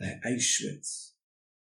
uh, 0.00 0.28
Auschwitz. 0.28 1.10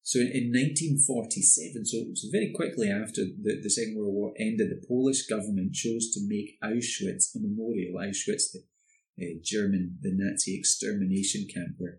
So 0.02 0.20
in, 0.20 0.28
in 0.32 0.48
1947, 0.48 1.84
so, 1.84 2.30
very 2.32 2.50
quickly 2.54 2.88
after 2.88 3.22
the, 3.26 3.60
the 3.62 3.68
Second 3.68 3.96
World 3.98 4.14
War 4.14 4.32
ended, 4.38 4.70
the 4.70 4.86
Polish 4.88 5.26
government 5.26 5.74
chose 5.74 6.10
to 6.12 6.20
make 6.26 6.56
Auschwitz 6.64 7.36
a 7.36 7.40
memorial. 7.40 8.00
Auschwitz, 8.00 8.48
the 8.54 8.64
uh, 9.20 9.36
German, 9.42 9.98
the 10.00 10.12
Nazi 10.14 10.56
extermination 10.56 11.46
camp 11.52 11.74
where 11.76 11.98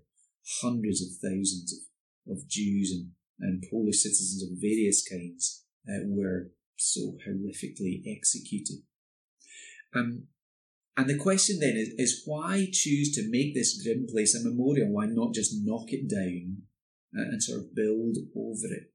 hundreds 0.63 1.03
of 1.03 1.09
thousands 1.21 1.73
of, 1.73 1.88
of 2.29 2.47
Jews 2.47 2.91
and, 2.91 3.11
and 3.39 3.63
Polish 3.69 4.03
citizens 4.03 4.43
of 4.43 4.59
various 4.59 5.07
kinds 5.07 5.65
uh, 5.87 6.03
were 6.05 6.51
so 6.77 7.17
horrifically 7.27 8.01
executed. 8.05 8.77
Um, 9.93 10.27
and 10.95 11.09
the 11.09 11.17
question 11.17 11.59
then 11.59 11.77
is, 11.77 11.89
is 11.97 12.23
why 12.25 12.67
choose 12.71 13.13
to 13.15 13.29
make 13.29 13.53
this 13.55 13.81
grim 13.81 14.05
place 14.09 14.35
a 14.35 14.47
memorial? 14.47 14.91
Why 14.91 15.05
not 15.05 15.33
just 15.33 15.55
knock 15.63 15.85
it 15.87 16.09
down 16.09 16.63
and 17.13 17.41
sort 17.41 17.61
of 17.61 17.75
build 17.75 18.17
over 18.35 18.67
it? 18.71 18.91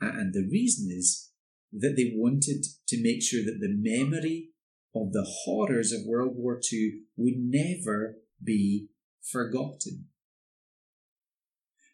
And 0.00 0.32
the 0.32 0.48
reason 0.50 0.88
is 0.90 1.30
that 1.72 1.94
they 1.96 2.12
wanted 2.14 2.64
to 2.86 3.02
make 3.02 3.22
sure 3.22 3.44
that 3.44 3.58
the 3.60 3.74
memory 3.76 4.50
of 4.94 5.12
the 5.12 5.26
horrors 5.44 5.92
of 5.92 6.06
World 6.06 6.32
War 6.34 6.60
II 6.72 7.00
would 7.16 7.34
never 7.36 8.16
be 8.42 8.88
forgotten. 9.22 10.06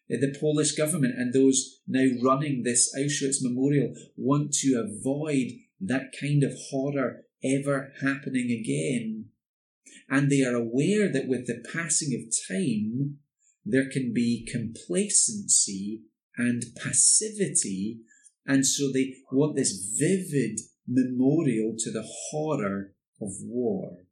The 0.09 0.37
Polish 0.39 0.73
government 0.73 1.15
and 1.17 1.33
those 1.33 1.81
now 1.87 2.07
running 2.23 2.63
this 2.63 2.95
Auschwitz 2.95 3.37
memorial 3.41 3.95
want 4.17 4.53
to 4.55 4.75
avoid 4.87 5.53
that 5.81 6.15
kind 6.19 6.43
of 6.43 6.53
horror 6.71 7.25
ever 7.43 7.93
happening 8.03 8.51
again. 8.51 9.27
And 10.09 10.31
they 10.31 10.43
are 10.43 10.55
aware 10.55 11.11
that 11.11 11.29
with 11.29 11.47
the 11.47 11.65
passing 11.73 12.13
of 12.15 12.33
time, 12.49 13.19
there 13.65 13.89
can 13.89 14.13
be 14.13 14.47
complacency 14.51 16.03
and 16.37 16.65
passivity. 16.77 18.01
And 18.47 18.67
so 18.67 18.93
they 18.93 19.15
want 19.33 19.57
this 19.57 19.97
vivid 19.99 20.61
memorial 20.87 21.75
to 21.79 21.91
the 21.91 22.07
horror 22.31 22.95
of 23.21 23.31
war. 23.43 24.04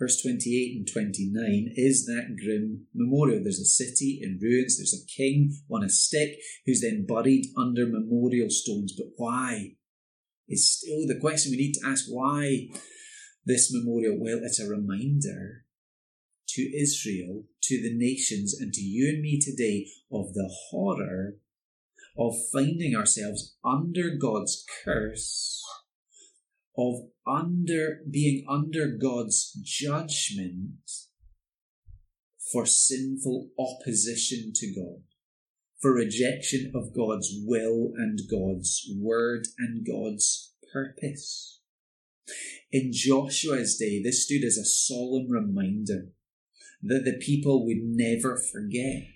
Verse 0.00 0.22
28 0.22 0.76
and 0.78 0.88
29 0.90 1.74
is 1.76 2.06
that 2.06 2.34
grim 2.42 2.86
memorial. 2.94 3.42
There's 3.42 3.60
a 3.60 3.66
city 3.66 4.18
in 4.22 4.40
ruins, 4.42 4.78
there's 4.78 4.94
a 4.94 5.06
king 5.06 5.52
on 5.70 5.84
a 5.84 5.90
stick 5.90 6.38
who's 6.64 6.80
then 6.80 7.04
buried 7.06 7.46
under 7.56 7.86
memorial 7.86 8.48
stones. 8.48 8.94
But 8.96 9.08
why? 9.16 9.74
is 10.50 10.76
still 10.76 11.06
the 11.06 11.18
question 11.20 11.52
we 11.52 11.56
need 11.56 11.74
to 11.74 11.86
ask 11.86 12.06
why 12.08 12.66
this 13.46 13.72
memorial? 13.72 14.18
Well, 14.20 14.40
it's 14.42 14.60
a 14.60 14.68
reminder 14.68 15.64
to 16.48 16.62
Israel, 16.76 17.44
to 17.62 17.80
the 17.80 17.96
nations, 17.96 18.54
and 18.60 18.72
to 18.72 18.80
you 18.80 19.10
and 19.10 19.22
me 19.22 19.40
today 19.40 19.86
of 20.12 20.34
the 20.34 20.52
horror 20.70 21.36
of 22.18 22.34
finding 22.52 22.96
ourselves 22.96 23.54
under 23.64 24.16
God's 24.20 24.64
curse, 24.84 25.62
of 26.76 27.08
under 27.26 28.00
being 28.10 28.44
under 28.48 28.88
God's 28.88 29.52
judgment 29.62 30.90
for 32.52 32.66
sinful 32.66 33.50
opposition 33.58 34.52
to 34.54 34.74
God 34.74 35.02
for 35.80 35.94
rejection 35.94 36.70
of 36.74 36.94
God's 36.94 37.34
will 37.44 37.92
and 37.96 38.20
God's 38.30 38.86
word 38.98 39.46
and 39.58 39.86
God's 39.86 40.52
purpose. 40.72 41.60
In 42.70 42.90
Joshua's 42.92 43.76
day, 43.78 44.00
this 44.02 44.24
stood 44.24 44.44
as 44.44 44.58
a 44.58 44.64
solemn 44.64 45.30
reminder 45.30 46.08
that 46.82 47.04
the 47.04 47.18
people 47.18 47.66
would 47.66 47.82
never 47.82 48.36
forget 48.36 49.08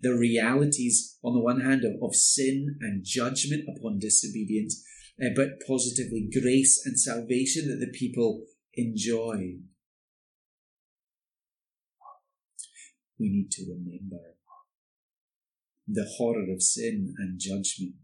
the 0.00 0.14
realities, 0.14 1.18
on 1.24 1.32
the 1.32 1.40
one 1.40 1.62
hand, 1.62 1.82
of, 1.84 1.94
of 2.02 2.14
sin 2.14 2.76
and 2.82 3.02
judgment 3.04 3.64
upon 3.66 3.98
disobedience, 3.98 4.84
uh, 5.22 5.28
but 5.34 5.60
positively 5.66 6.28
grace 6.32 6.82
and 6.84 6.98
salvation 6.98 7.68
that 7.68 7.84
the 7.84 7.92
people 7.96 8.44
enjoy. 8.74 9.58
We 13.18 13.28
need 13.28 13.50
to 13.52 13.62
remember 13.62 14.34
the 15.86 16.08
horror 16.16 16.52
of 16.52 16.62
sin 16.62 17.14
and 17.18 17.38
judgment. 17.38 17.94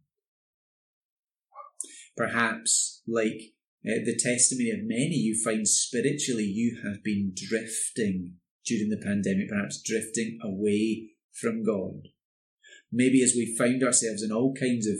Perhaps, 2.16 3.02
like 3.08 3.54
uh, 3.84 4.04
the 4.04 4.18
testimony 4.18 4.70
of 4.70 4.80
many, 4.82 5.16
you 5.16 5.42
find 5.42 5.66
spiritually 5.66 6.44
you 6.44 6.80
have 6.84 7.02
been 7.02 7.32
drifting 7.34 8.34
during 8.66 8.90
the 8.90 9.02
pandemic, 9.02 9.48
perhaps 9.48 9.82
drifting 9.82 10.38
away 10.44 11.10
from 11.32 11.64
God. 11.64 12.08
Maybe 12.92 13.22
as 13.22 13.32
we 13.34 13.56
find 13.56 13.82
ourselves 13.82 14.22
in 14.22 14.32
all 14.32 14.54
kinds 14.54 14.86
of 14.86 14.96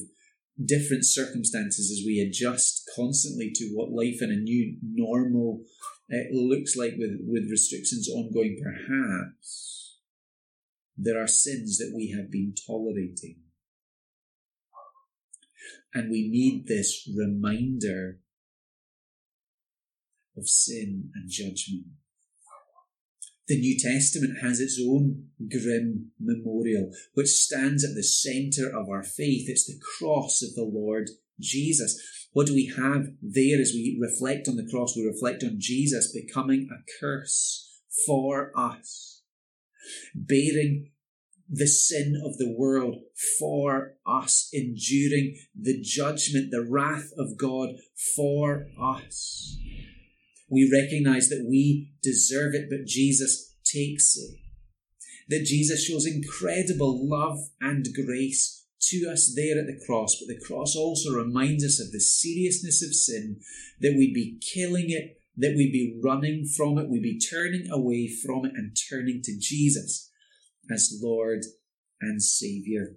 different 0.65 1.05
circumstances 1.05 1.91
as 1.91 2.05
we 2.07 2.21
adjust 2.21 2.89
constantly 2.95 3.51
to 3.55 3.71
what 3.75 3.91
life 3.91 4.21
in 4.21 4.31
a 4.31 4.37
new 4.37 4.77
normal 4.83 5.63
uh, 6.13 6.17
looks 6.33 6.77
like 6.77 6.95
with, 6.99 7.19
with 7.27 7.51
restrictions 7.51 8.09
ongoing, 8.09 8.61
perhaps 8.63 9.99
there 10.97 11.23
are 11.23 11.27
sins 11.27 11.79
that 11.79 11.93
we 11.97 12.11
have 12.11 12.31
been 12.31 12.55
tolerating. 12.67 13.37
And 15.95 16.11
we 16.11 16.29
need 16.29 16.67
this 16.67 17.09
reminder 17.17 18.21
of 20.37 20.47
sin 20.47 21.11
and 21.15 21.29
judgment. 21.29 21.87
The 23.51 23.59
New 23.59 23.77
Testament 23.81 24.39
has 24.43 24.61
its 24.61 24.81
own 24.81 25.25
grim 25.51 26.13
memorial, 26.21 26.93
which 27.15 27.27
stands 27.27 27.83
at 27.83 27.97
the 27.97 28.05
centre 28.05 28.69
of 28.69 28.89
our 28.89 29.03
faith. 29.03 29.49
It's 29.49 29.67
the 29.67 29.81
cross 29.99 30.41
of 30.41 30.55
the 30.55 30.63
Lord 30.63 31.11
Jesus. 31.41 32.01
What 32.33 32.47
do 32.47 32.55
we 32.55 32.73
have 32.77 33.09
there 33.21 33.61
as 33.61 33.73
we 33.75 33.99
reflect 34.01 34.47
on 34.47 34.55
the 34.55 34.69
cross? 34.71 34.95
We 34.97 35.05
reflect 35.05 35.43
on 35.43 35.57
Jesus 35.59 36.13
becoming 36.13 36.69
a 36.71 36.85
curse 37.01 37.81
for 38.07 38.53
us, 38.57 39.23
bearing 40.15 40.93
the 41.49 41.67
sin 41.67 42.23
of 42.25 42.39
the 42.39 42.55
world 42.57 42.99
for 43.41 43.95
us, 44.07 44.49
enduring 44.53 45.35
the 45.61 45.81
judgment, 45.83 46.53
the 46.53 46.65
wrath 46.65 47.11
of 47.19 47.37
God 47.37 47.71
for 48.15 48.69
us. 48.81 49.59
We 50.51 50.71
recognize 50.71 51.29
that 51.29 51.47
we 51.49 51.93
deserve 52.03 52.55
it, 52.55 52.69
but 52.69 52.87
Jesus 52.87 53.55
takes 53.65 54.17
it. 54.17 54.37
That 55.29 55.45
Jesus 55.45 55.85
shows 55.85 56.07
incredible 56.07 57.09
love 57.09 57.39
and 57.61 57.87
grace 57.95 58.67
to 58.89 59.11
us 59.13 59.33
there 59.37 59.61
at 59.61 59.67
the 59.67 59.81
cross, 59.87 60.17
but 60.19 60.27
the 60.27 60.41
cross 60.45 60.75
also 60.75 61.11
reminds 61.11 61.65
us 61.65 61.81
of 61.81 61.93
the 61.93 62.01
seriousness 62.01 62.83
of 62.83 62.95
sin, 62.95 63.41
that 63.81 63.95
we'd 63.97 64.15
be 64.15 64.41
killing 64.41 64.87
it, 64.89 65.19
that 65.37 65.55
we'd 65.57 65.73
be 65.73 66.01
running 66.03 66.47
from 66.47 66.79
it, 66.79 66.89
we'd 66.89 67.03
be 67.03 67.21
turning 67.21 67.71
away 67.71 68.09
from 68.09 68.45
it 68.45 68.53
and 68.57 68.77
turning 68.91 69.21
to 69.23 69.39
Jesus 69.39 70.11
as 70.71 70.99
Lord 71.01 71.45
and 72.01 72.23
Saviour. 72.23 72.97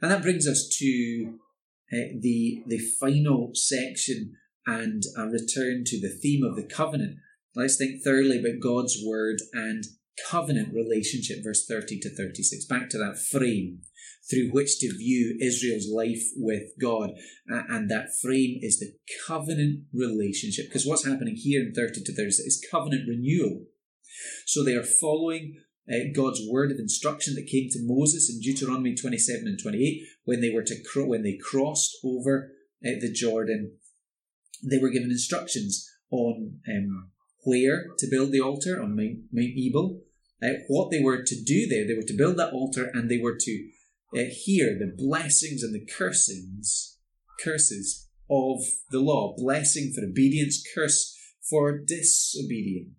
And 0.00 0.10
that 0.10 0.22
brings 0.22 0.48
us 0.48 0.68
to 0.78 1.38
uh, 1.92 2.18
the, 2.20 2.62
the 2.66 2.78
final 2.78 3.50
section 3.54 4.36
and 4.66 5.02
a 5.16 5.22
return 5.26 5.84
to 5.86 6.00
the 6.00 6.16
theme 6.22 6.42
of 6.42 6.56
the 6.56 6.66
covenant. 6.66 7.16
Let's 7.54 7.76
think 7.76 8.02
thoroughly 8.02 8.38
about 8.38 8.62
God's 8.62 8.98
word 9.04 9.36
and 9.52 9.84
covenant 10.30 10.74
relationship, 10.74 11.38
verse 11.44 11.66
30 11.66 12.00
to 12.00 12.14
36. 12.14 12.66
Back 12.66 12.90
to 12.90 12.98
that 12.98 13.18
frame 13.18 13.80
through 14.28 14.50
which 14.50 14.78
to 14.78 14.88
view 14.96 15.38
Israel's 15.40 15.88
life 15.88 16.24
with 16.36 16.72
God. 16.80 17.10
and 17.46 17.90
that 17.90 18.08
frame 18.20 18.58
is 18.60 18.80
the 18.80 18.92
covenant 19.26 19.84
relationship. 19.94 20.66
Because 20.66 20.86
what's 20.86 21.06
happening 21.06 21.36
here 21.36 21.60
in 21.62 21.72
30 21.72 22.02
to 22.04 22.14
36 22.14 22.40
is 22.40 22.66
covenant 22.70 23.08
renewal. 23.08 23.66
So 24.46 24.64
they 24.64 24.74
are 24.74 24.82
following 24.82 25.54
uh, 25.88 26.10
God's 26.14 26.40
word 26.50 26.72
of 26.72 26.78
instruction 26.78 27.34
that 27.34 27.46
came 27.46 27.68
to 27.70 27.78
Moses 27.82 28.30
in 28.30 28.40
Deuteronomy 28.40 28.96
27 28.96 29.46
and 29.46 29.58
28 29.60 30.02
when 30.24 30.40
they 30.40 30.50
were 30.50 30.64
to 30.64 30.82
cro- 30.82 31.06
when 31.06 31.22
they 31.22 31.38
crossed 31.40 31.96
over 32.04 32.50
uh, 32.84 32.98
the 33.00 33.12
Jordan. 33.12 33.76
They 34.62 34.78
were 34.78 34.90
given 34.90 35.10
instructions 35.10 35.90
on 36.10 36.60
um, 36.68 37.10
where 37.44 37.86
to 37.98 38.08
build 38.10 38.32
the 38.32 38.40
altar 38.40 38.80
on 38.82 38.96
Mount, 38.96 39.18
Mount 39.32 39.52
Ebal, 39.56 40.00
uh, 40.42 40.60
what 40.68 40.90
they 40.90 41.00
were 41.00 41.22
to 41.22 41.42
do 41.44 41.66
there. 41.68 41.86
They 41.86 41.94
were 41.94 42.06
to 42.06 42.16
build 42.16 42.38
that 42.38 42.52
altar 42.52 42.90
and 42.92 43.10
they 43.10 43.18
were 43.18 43.36
to 43.38 43.68
uh, 44.14 44.24
hear 44.30 44.76
the 44.78 44.92
blessings 44.96 45.62
and 45.62 45.74
the 45.74 45.86
cursings, 45.86 46.98
curses 47.42 48.08
of 48.30 48.60
the 48.90 49.00
law. 49.00 49.34
Blessing 49.36 49.92
for 49.94 50.04
obedience, 50.04 50.64
curse 50.74 51.16
for 51.48 51.78
disobedience. 51.78 52.90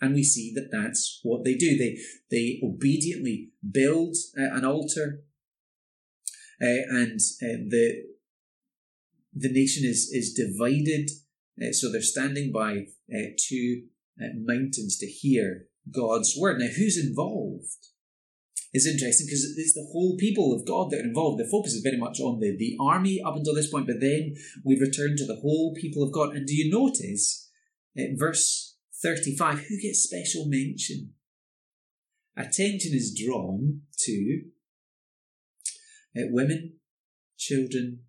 And 0.00 0.14
we 0.14 0.24
see 0.24 0.52
that 0.54 0.68
that's 0.70 1.20
what 1.22 1.44
they 1.44 1.54
do. 1.54 1.76
They, 1.78 1.96
they 2.30 2.60
obediently 2.62 3.50
build 3.68 4.14
uh, 4.38 4.54
an 4.54 4.64
altar, 4.64 5.22
uh, 6.60 6.84
and 6.90 7.18
uh, 7.42 7.64
the, 7.68 8.02
the 9.36 9.52
nation 9.52 9.84
is, 9.84 10.10
is 10.12 10.32
divided. 10.32 11.10
Uh, 11.60 11.72
so 11.72 11.92
they're 11.92 12.00
standing 12.00 12.50
by 12.52 12.86
uh, 13.14 13.28
two 13.38 13.84
uh, 14.20 14.28
mountains 14.34 14.96
to 14.98 15.06
hear 15.06 15.66
God's 15.90 16.36
word. 16.38 16.58
Now, 16.58 16.68
who's 16.76 16.98
involved? 16.98 17.88
Is 18.74 18.86
interesting 18.86 19.26
because 19.26 19.54
it's 19.56 19.72
the 19.72 19.88
whole 19.92 20.16
people 20.18 20.52
of 20.52 20.66
God 20.66 20.90
that 20.90 21.00
are 21.00 21.08
involved. 21.08 21.38
The 21.38 21.48
focus 21.50 21.72
is 21.72 21.82
very 21.82 21.96
much 21.96 22.20
on 22.20 22.40
the, 22.40 22.54
the 22.58 22.76
army 22.78 23.22
up 23.24 23.36
until 23.36 23.54
this 23.54 23.70
point, 23.70 23.86
but 23.86 24.00
then 24.00 24.34
we 24.64 24.78
return 24.78 25.16
to 25.16 25.24
the 25.24 25.36
whole 25.36 25.72
people 25.74 26.02
of 26.02 26.12
God. 26.12 26.36
And 26.36 26.46
do 26.46 26.54
you 26.54 26.70
notice 26.70 27.48
verse 28.18 28.76
35, 29.02 29.60
who 29.60 29.80
gets 29.80 30.02
special 30.02 30.44
mention? 30.46 31.14
Attention 32.36 32.92
is 32.92 33.18
drawn 33.18 33.82
to 34.00 34.42
uh, 36.14 36.26
women, 36.30 36.74
children, 37.38 38.00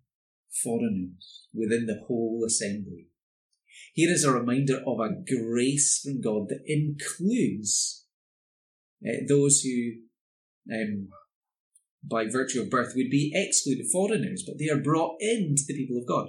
foreigners 0.50 1.46
within 1.54 1.86
the 1.86 2.00
whole 2.06 2.44
assembly. 2.46 3.08
Here 3.94 4.10
is 4.10 4.24
a 4.24 4.32
reminder 4.32 4.80
of 4.86 5.00
a 5.00 5.14
grace 5.26 6.00
from 6.02 6.20
God 6.20 6.48
that 6.48 6.62
includes 6.66 8.06
uh, 9.06 9.24
those 9.28 9.60
who, 9.60 9.92
um, 10.72 11.08
by 12.02 12.26
virtue 12.26 12.62
of 12.62 12.70
birth, 12.70 12.92
would 12.96 13.10
be 13.10 13.32
excluded 13.34 13.86
foreigners, 13.90 14.44
but 14.46 14.58
they 14.58 14.68
are 14.68 14.80
brought 14.80 15.16
into 15.20 15.62
the 15.66 15.74
people 15.74 15.98
of 15.98 16.06
God. 16.06 16.28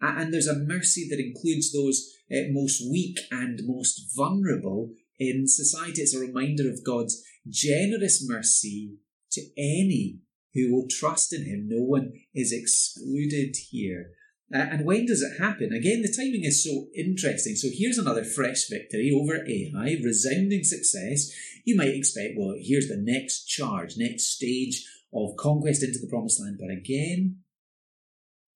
And 0.00 0.32
there's 0.32 0.48
a 0.48 0.58
mercy 0.58 1.06
that 1.08 1.20
includes 1.20 1.72
those 1.72 2.10
uh, 2.30 2.50
most 2.50 2.82
weak 2.90 3.18
and 3.30 3.60
most 3.64 4.10
vulnerable 4.16 4.90
in 5.18 5.46
society. 5.46 6.02
It's 6.02 6.14
a 6.14 6.20
reminder 6.20 6.68
of 6.68 6.84
God's 6.84 7.22
generous 7.48 8.26
mercy 8.26 8.96
to 9.32 9.42
any 9.56 10.18
who 10.54 10.72
will 10.72 10.86
trust 10.88 11.32
in 11.32 11.44
Him. 11.44 11.68
No 11.68 11.82
one 11.82 12.12
is 12.34 12.52
excluded 12.52 13.56
here. 13.70 14.12
And 14.50 14.84
when 14.84 15.06
does 15.06 15.22
it 15.22 15.42
happen? 15.42 15.72
Again, 15.72 16.02
the 16.02 16.14
timing 16.14 16.44
is 16.44 16.62
so 16.62 16.86
interesting. 16.94 17.56
So 17.56 17.68
here's 17.72 17.98
another 17.98 18.24
fresh 18.24 18.68
victory 18.68 19.10
over 19.12 19.44
Ai, 19.48 19.96
resounding 20.04 20.62
success. 20.62 21.32
You 21.64 21.76
might 21.76 21.94
expect, 21.94 22.34
well, 22.36 22.54
here's 22.60 22.88
the 22.88 23.00
next 23.00 23.46
charge, 23.46 23.94
next 23.96 24.28
stage 24.36 24.84
of 25.12 25.36
conquest 25.36 25.82
into 25.82 25.98
the 25.98 26.08
promised 26.08 26.40
land. 26.40 26.58
But 26.60 26.70
again, 26.70 27.38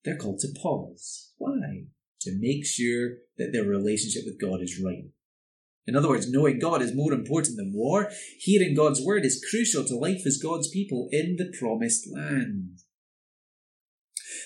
they're 0.05 0.15
called 0.15 0.39
to 0.39 0.53
pause. 0.61 1.33
Why? 1.37 1.87
To 2.21 2.37
make 2.39 2.65
sure 2.65 3.17
that 3.37 3.51
their 3.51 3.63
relationship 3.63 4.23
with 4.25 4.39
God 4.39 4.61
is 4.61 4.79
right. 4.81 5.05
In 5.89 5.95
other 5.95 6.09
words, 6.09 6.31
knowing 6.31 6.59
God 6.59 6.81
is 6.81 6.95
more 6.95 7.11
important 7.11 7.57
than 7.57 7.73
war. 7.73 8.09
Hearing 8.39 8.75
God's 8.75 9.01
word 9.01 9.25
is 9.25 9.43
crucial 9.49 9.83
to 9.85 9.95
life 9.95 10.21
as 10.25 10.39
God's 10.41 10.69
people 10.69 11.09
in 11.11 11.35
the 11.37 11.51
promised 11.59 12.07
land. 12.13 12.79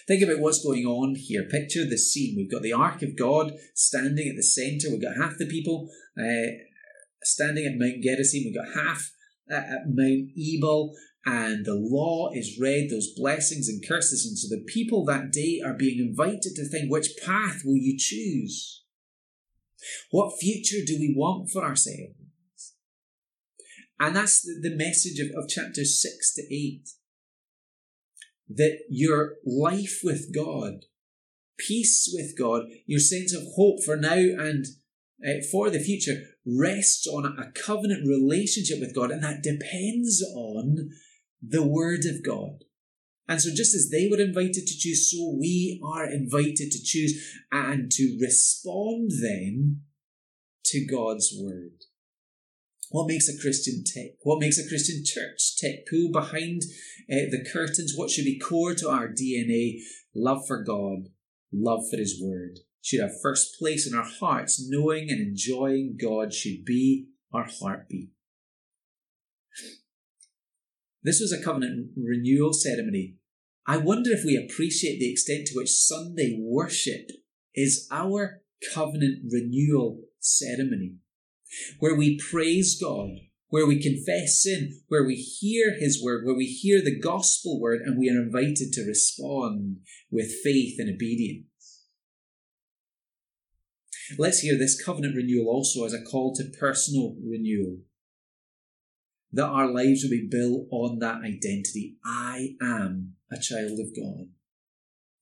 Think 0.08 0.24
about 0.24 0.40
what's 0.40 0.64
going 0.64 0.86
on 0.86 1.16
here. 1.16 1.44
Picture 1.50 1.86
the 1.86 1.98
scene. 1.98 2.36
We've 2.36 2.52
got 2.52 2.62
the 2.62 2.74
Ark 2.74 3.02
of 3.02 3.18
God 3.18 3.54
standing 3.76 4.28
at 4.28 4.36
the 4.36 4.44
centre. 4.44 4.90
We've 4.90 5.02
got 5.02 5.22
half 5.22 5.38
the 5.38 5.46
people 5.46 5.90
uh, 6.18 6.52
standing 7.22 7.66
at 7.66 7.78
Mount 7.78 8.02
Gerizim. 8.02 8.44
We've 8.46 8.56
got 8.56 8.74
half 8.74 9.12
uh, 9.52 9.56
at 9.56 9.82
Mount 9.88 10.30
Ebal 10.38 10.94
and 11.26 11.66
the 11.66 11.76
law 11.76 12.32
is 12.34 12.60
read, 12.60 12.90
those 12.90 13.14
blessings 13.16 13.70
and 13.70 13.84
curses. 13.88 14.26
And 14.26 14.38
so 14.38 14.54
the 14.54 14.64
people 14.68 15.06
that 15.06 15.32
day 15.32 15.62
are 15.66 15.74
being 15.74 16.06
invited 16.06 16.54
to 16.56 16.68
think 16.68 16.92
which 16.92 17.16
path 17.26 17.62
will 17.64 17.78
you 17.78 17.96
choose? 17.98 18.83
What 20.12 20.40
future 20.40 20.84
do 20.86 20.98
we 21.00 21.14
want 21.16 21.50
for 21.52 21.64
ourselves? 21.64 22.16
And 24.00 24.16
that's 24.16 24.42
the, 24.42 24.70
the 24.70 24.76
message 24.76 25.20
of, 25.20 25.28
of 25.36 25.50
chapters 25.50 26.02
6 26.02 26.34
to 26.36 26.42
8. 26.54 26.90
That 28.50 28.80
your 28.90 29.36
life 29.46 30.00
with 30.04 30.34
God, 30.36 30.86
peace 31.58 32.10
with 32.14 32.38
God, 32.38 32.64
your 32.86 33.00
sense 33.00 33.34
of 33.34 33.44
hope 33.56 33.84
for 33.86 33.96
now 33.96 34.16
and 34.16 34.66
uh, 35.26 35.42
for 35.52 35.70
the 35.70 35.80
future 35.80 36.22
rests 36.46 37.08
on 37.08 37.26
a 37.26 37.52
covenant 37.52 38.06
relationship 38.06 38.80
with 38.80 38.94
God, 38.94 39.12
and 39.12 39.24
that 39.24 39.42
depends 39.42 40.22
on 40.36 40.90
the 41.42 41.66
Word 41.66 42.02
of 42.06 42.24
God. 42.26 42.66
And 43.28 43.42
so, 43.42 43.50
just 43.56 43.74
as 43.74 43.90
they 43.90 44.10
were 44.12 44.20
invited 44.20 44.68
to 44.68 44.78
choose, 44.78 45.10
so 45.12 45.36
we 45.40 45.82
are 45.84 46.06
invited 46.06 46.72
to 46.72 46.84
choose 46.84 47.40
and 47.52 47.90
to 47.92 48.18
respond 48.22 49.12
then 49.22 49.82
to 50.66 50.86
God's 50.86 51.34
Word. 51.38 51.86
What 52.90 53.08
makes 53.08 53.30
a 53.30 53.42
Christian 53.42 53.84
tick? 53.84 54.18
What 54.22 54.40
makes 54.40 54.60
a 54.60 54.68
Christian 54.68 55.04
church 55.06 55.58
tick? 55.58 55.88
Pull 55.90 56.12
behind 56.12 56.64
uh, 57.10 57.32
the 57.32 57.46
curtains. 57.52 57.94
What 57.96 58.10
should 58.10 58.26
be 58.26 58.38
core 58.38 58.76
to 58.76 58.90
our 58.90 59.08
DNA? 59.08 59.80
Love 60.14 60.46
for 60.46 60.62
God, 60.62 61.10
love 61.52 61.90
for 61.90 61.98
His 61.98 62.22
Word. 62.22 62.60
Should 62.82 63.02
have 63.02 63.22
first 63.22 63.58
place 63.58 63.88
in 63.88 63.98
our 63.98 64.06
hearts. 64.06 64.64
Knowing 64.70 65.10
and 65.10 65.22
enjoying 65.22 65.98
God 66.00 66.34
should 66.34 66.66
be 66.66 67.08
our 67.34 67.48
heartbeat. 67.50 68.10
This 71.04 71.20
was 71.20 71.34
a 71.34 71.44
covenant 71.44 71.92
renewal 71.98 72.54
ceremony. 72.54 73.16
I 73.68 73.78
wonder 73.78 74.12
if 74.12 74.24
we 74.26 74.38
appreciate 74.38 75.00
the 75.00 75.12
extent 75.12 75.48
to 75.48 75.56
which 75.56 75.70
Sunday 75.70 76.38
worship 76.40 77.10
is 77.54 77.88
our 77.92 78.42
covenant 78.74 79.24
renewal 79.30 80.04
ceremony, 80.20 80.96
where 81.80 81.96
we 81.96 82.18
praise 82.18 82.80
God, 82.80 83.10
where 83.50 83.68
we 83.68 83.82
confess 83.82 84.42
sin, 84.42 84.82
where 84.88 85.06
we 85.06 85.16
hear 85.16 85.76
His 85.78 86.02
word, 86.02 86.26
where 86.26 86.36
we 86.36 86.46
hear 86.46 86.82
the 86.82 86.98
gospel 86.98 87.60
word, 87.60 87.82
and 87.82 87.98
we 87.98 88.10
are 88.10 88.22
invited 88.22 88.72
to 88.74 88.86
respond 88.86 89.78
with 90.10 90.32
faith 90.44 90.76
and 90.80 90.90
obedience. 90.90 91.48
Let's 94.18 94.40
hear 94.40 94.58
this 94.58 94.82
covenant 94.82 95.16
renewal 95.16 95.48
also 95.50 95.86
as 95.86 95.94
a 95.94 96.02
call 96.02 96.34
to 96.36 96.52
personal 96.60 97.16
renewal 97.26 97.80
that 99.34 99.46
our 99.46 99.72
lives 99.72 100.04
will 100.04 100.12
be 100.12 100.28
built 100.30 100.68
on 100.72 101.00
that 101.00 101.22
identity. 101.24 101.98
I 102.06 102.56
am 102.62 103.16
a 103.32 103.40
child 103.40 103.80
of 103.80 103.96
God. 103.96 104.28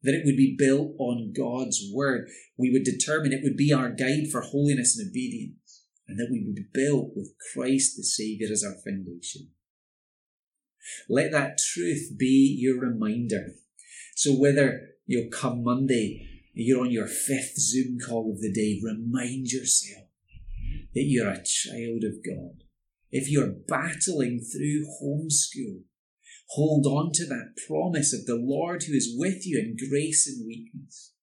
that 0.04 0.16
it 0.16 0.24
would 0.26 0.38
be 0.38 0.56
built 0.58 0.94
on 0.98 1.34
God's 1.36 1.82
word. 1.94 2.30
We 2.58 2.72
would 2.72 2.84
determine 2.84 3.34
it 3.34 3.44
would 3.44 3.58
be 3.58 3.74
our 3.74 3.90
guide 3.90 4.32
for 4.32 4.42
holiness 4.42 4.98
and 4.98 5.10
obedience, 5.10 5.84
and 6.08 6.20
that 6.20 6.30
we 6.32 6.44
would 6.44 6.56
be 6.56 6.66
built 6.74 7.12
with 7.16 7.34
Christ 7.54 7.98
the 7.98 8.04
Saviour 8.04 8.50
as 8.52 8.64
our 8.64 8.76
foundation. 8.84 9.50
Let 11.08 11.32
that 11.32 11.60
truth 11.60 12.14
be 12.18 12.58
your 12.60 12.80
reminder. 12.80 13.54
So 14.16 14.34
whether 14.34 14.90
you'll 15.06 15.30
come 15.30 15.64
Monday, 15.64 16.28
you're 16.54 16.82
on 16.82 16.92
your 16.92 17.08
fifth 17.08 17.58
Zoom 17.58 17.98
call 18.00 18.32
of 18.32 18.42
the 18.42 18.52
day, 18.52 18.82
remind 18.84 19.48
yourself 19.48 20.08
that 20.94 21.04
you're 21.04 21.30
a 21.30 21.44
child 21.44 22.04
of 22.04 22.26
God. 22.26 22.64
If 23.12 23.30
you're 23.30 23.56
battling 23.68 24.40
through 24.40 24.88
homeschool, 25.02 25.84
hold 26.52 26.86
on 26.86 27.12
to 27.14 27.26
that 27.28 27.56
promise 27.68 28.14
of 28.14 28.26
the 28.26 28.42
Lord 28.42 28.84
who 28.84 28.94
is 28.94 29.14
with 29.18 29.46
you 29.46 29.60
in 29.60 29.90
grace 29.90 30.28
and 30.28 30.48
weakness. 30.48 31.14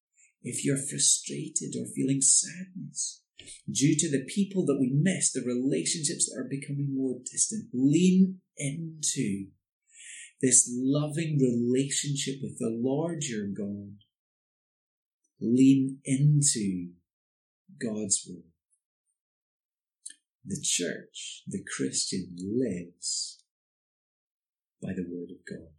If 0.43 0.65
you're 0.65 0.77
frustrated 0.77 1.75
or 1.79 1.87
feeling 1.87 2.21
sadness 2.21 3.23
due 3.71 3.97
to 3.97 4.11
the 4.11 4.25
people 4.25 4.67
that 4.67 4.79
we 4.79 4.91
miss, 4.93 5.33
the 5.33 5.43
relationships 5.43 6.29
that 6.29 6.39
are 6.39 6.49
becoming 6.49 6.95
more 6.95 7.19
distant, 7.31 7.69
lean 7.73 8.41
into 8.57 9.49
this 10.41 10.71
loving 10.71 11.39
relationship 11.41 12.37
with 12.43 12.59
the 12.59 12.71
Lord 12.71 13.25
your 13.25 13.47
God. 13.47 13.97
Lean 15.41 15.99
into 16.05 16.91
God's 17.81 18.27
word. 18.29 18.48
The 20.49 20.63
church, 20.63 21.43
the 21.47 21.63
Christian, 21.77 22.35
lives 22.41 23.45
by 24.81 24.95
the 24.95 25.05
word 25.07 25.31
of 25.31 25.45
God. 25.45 25.78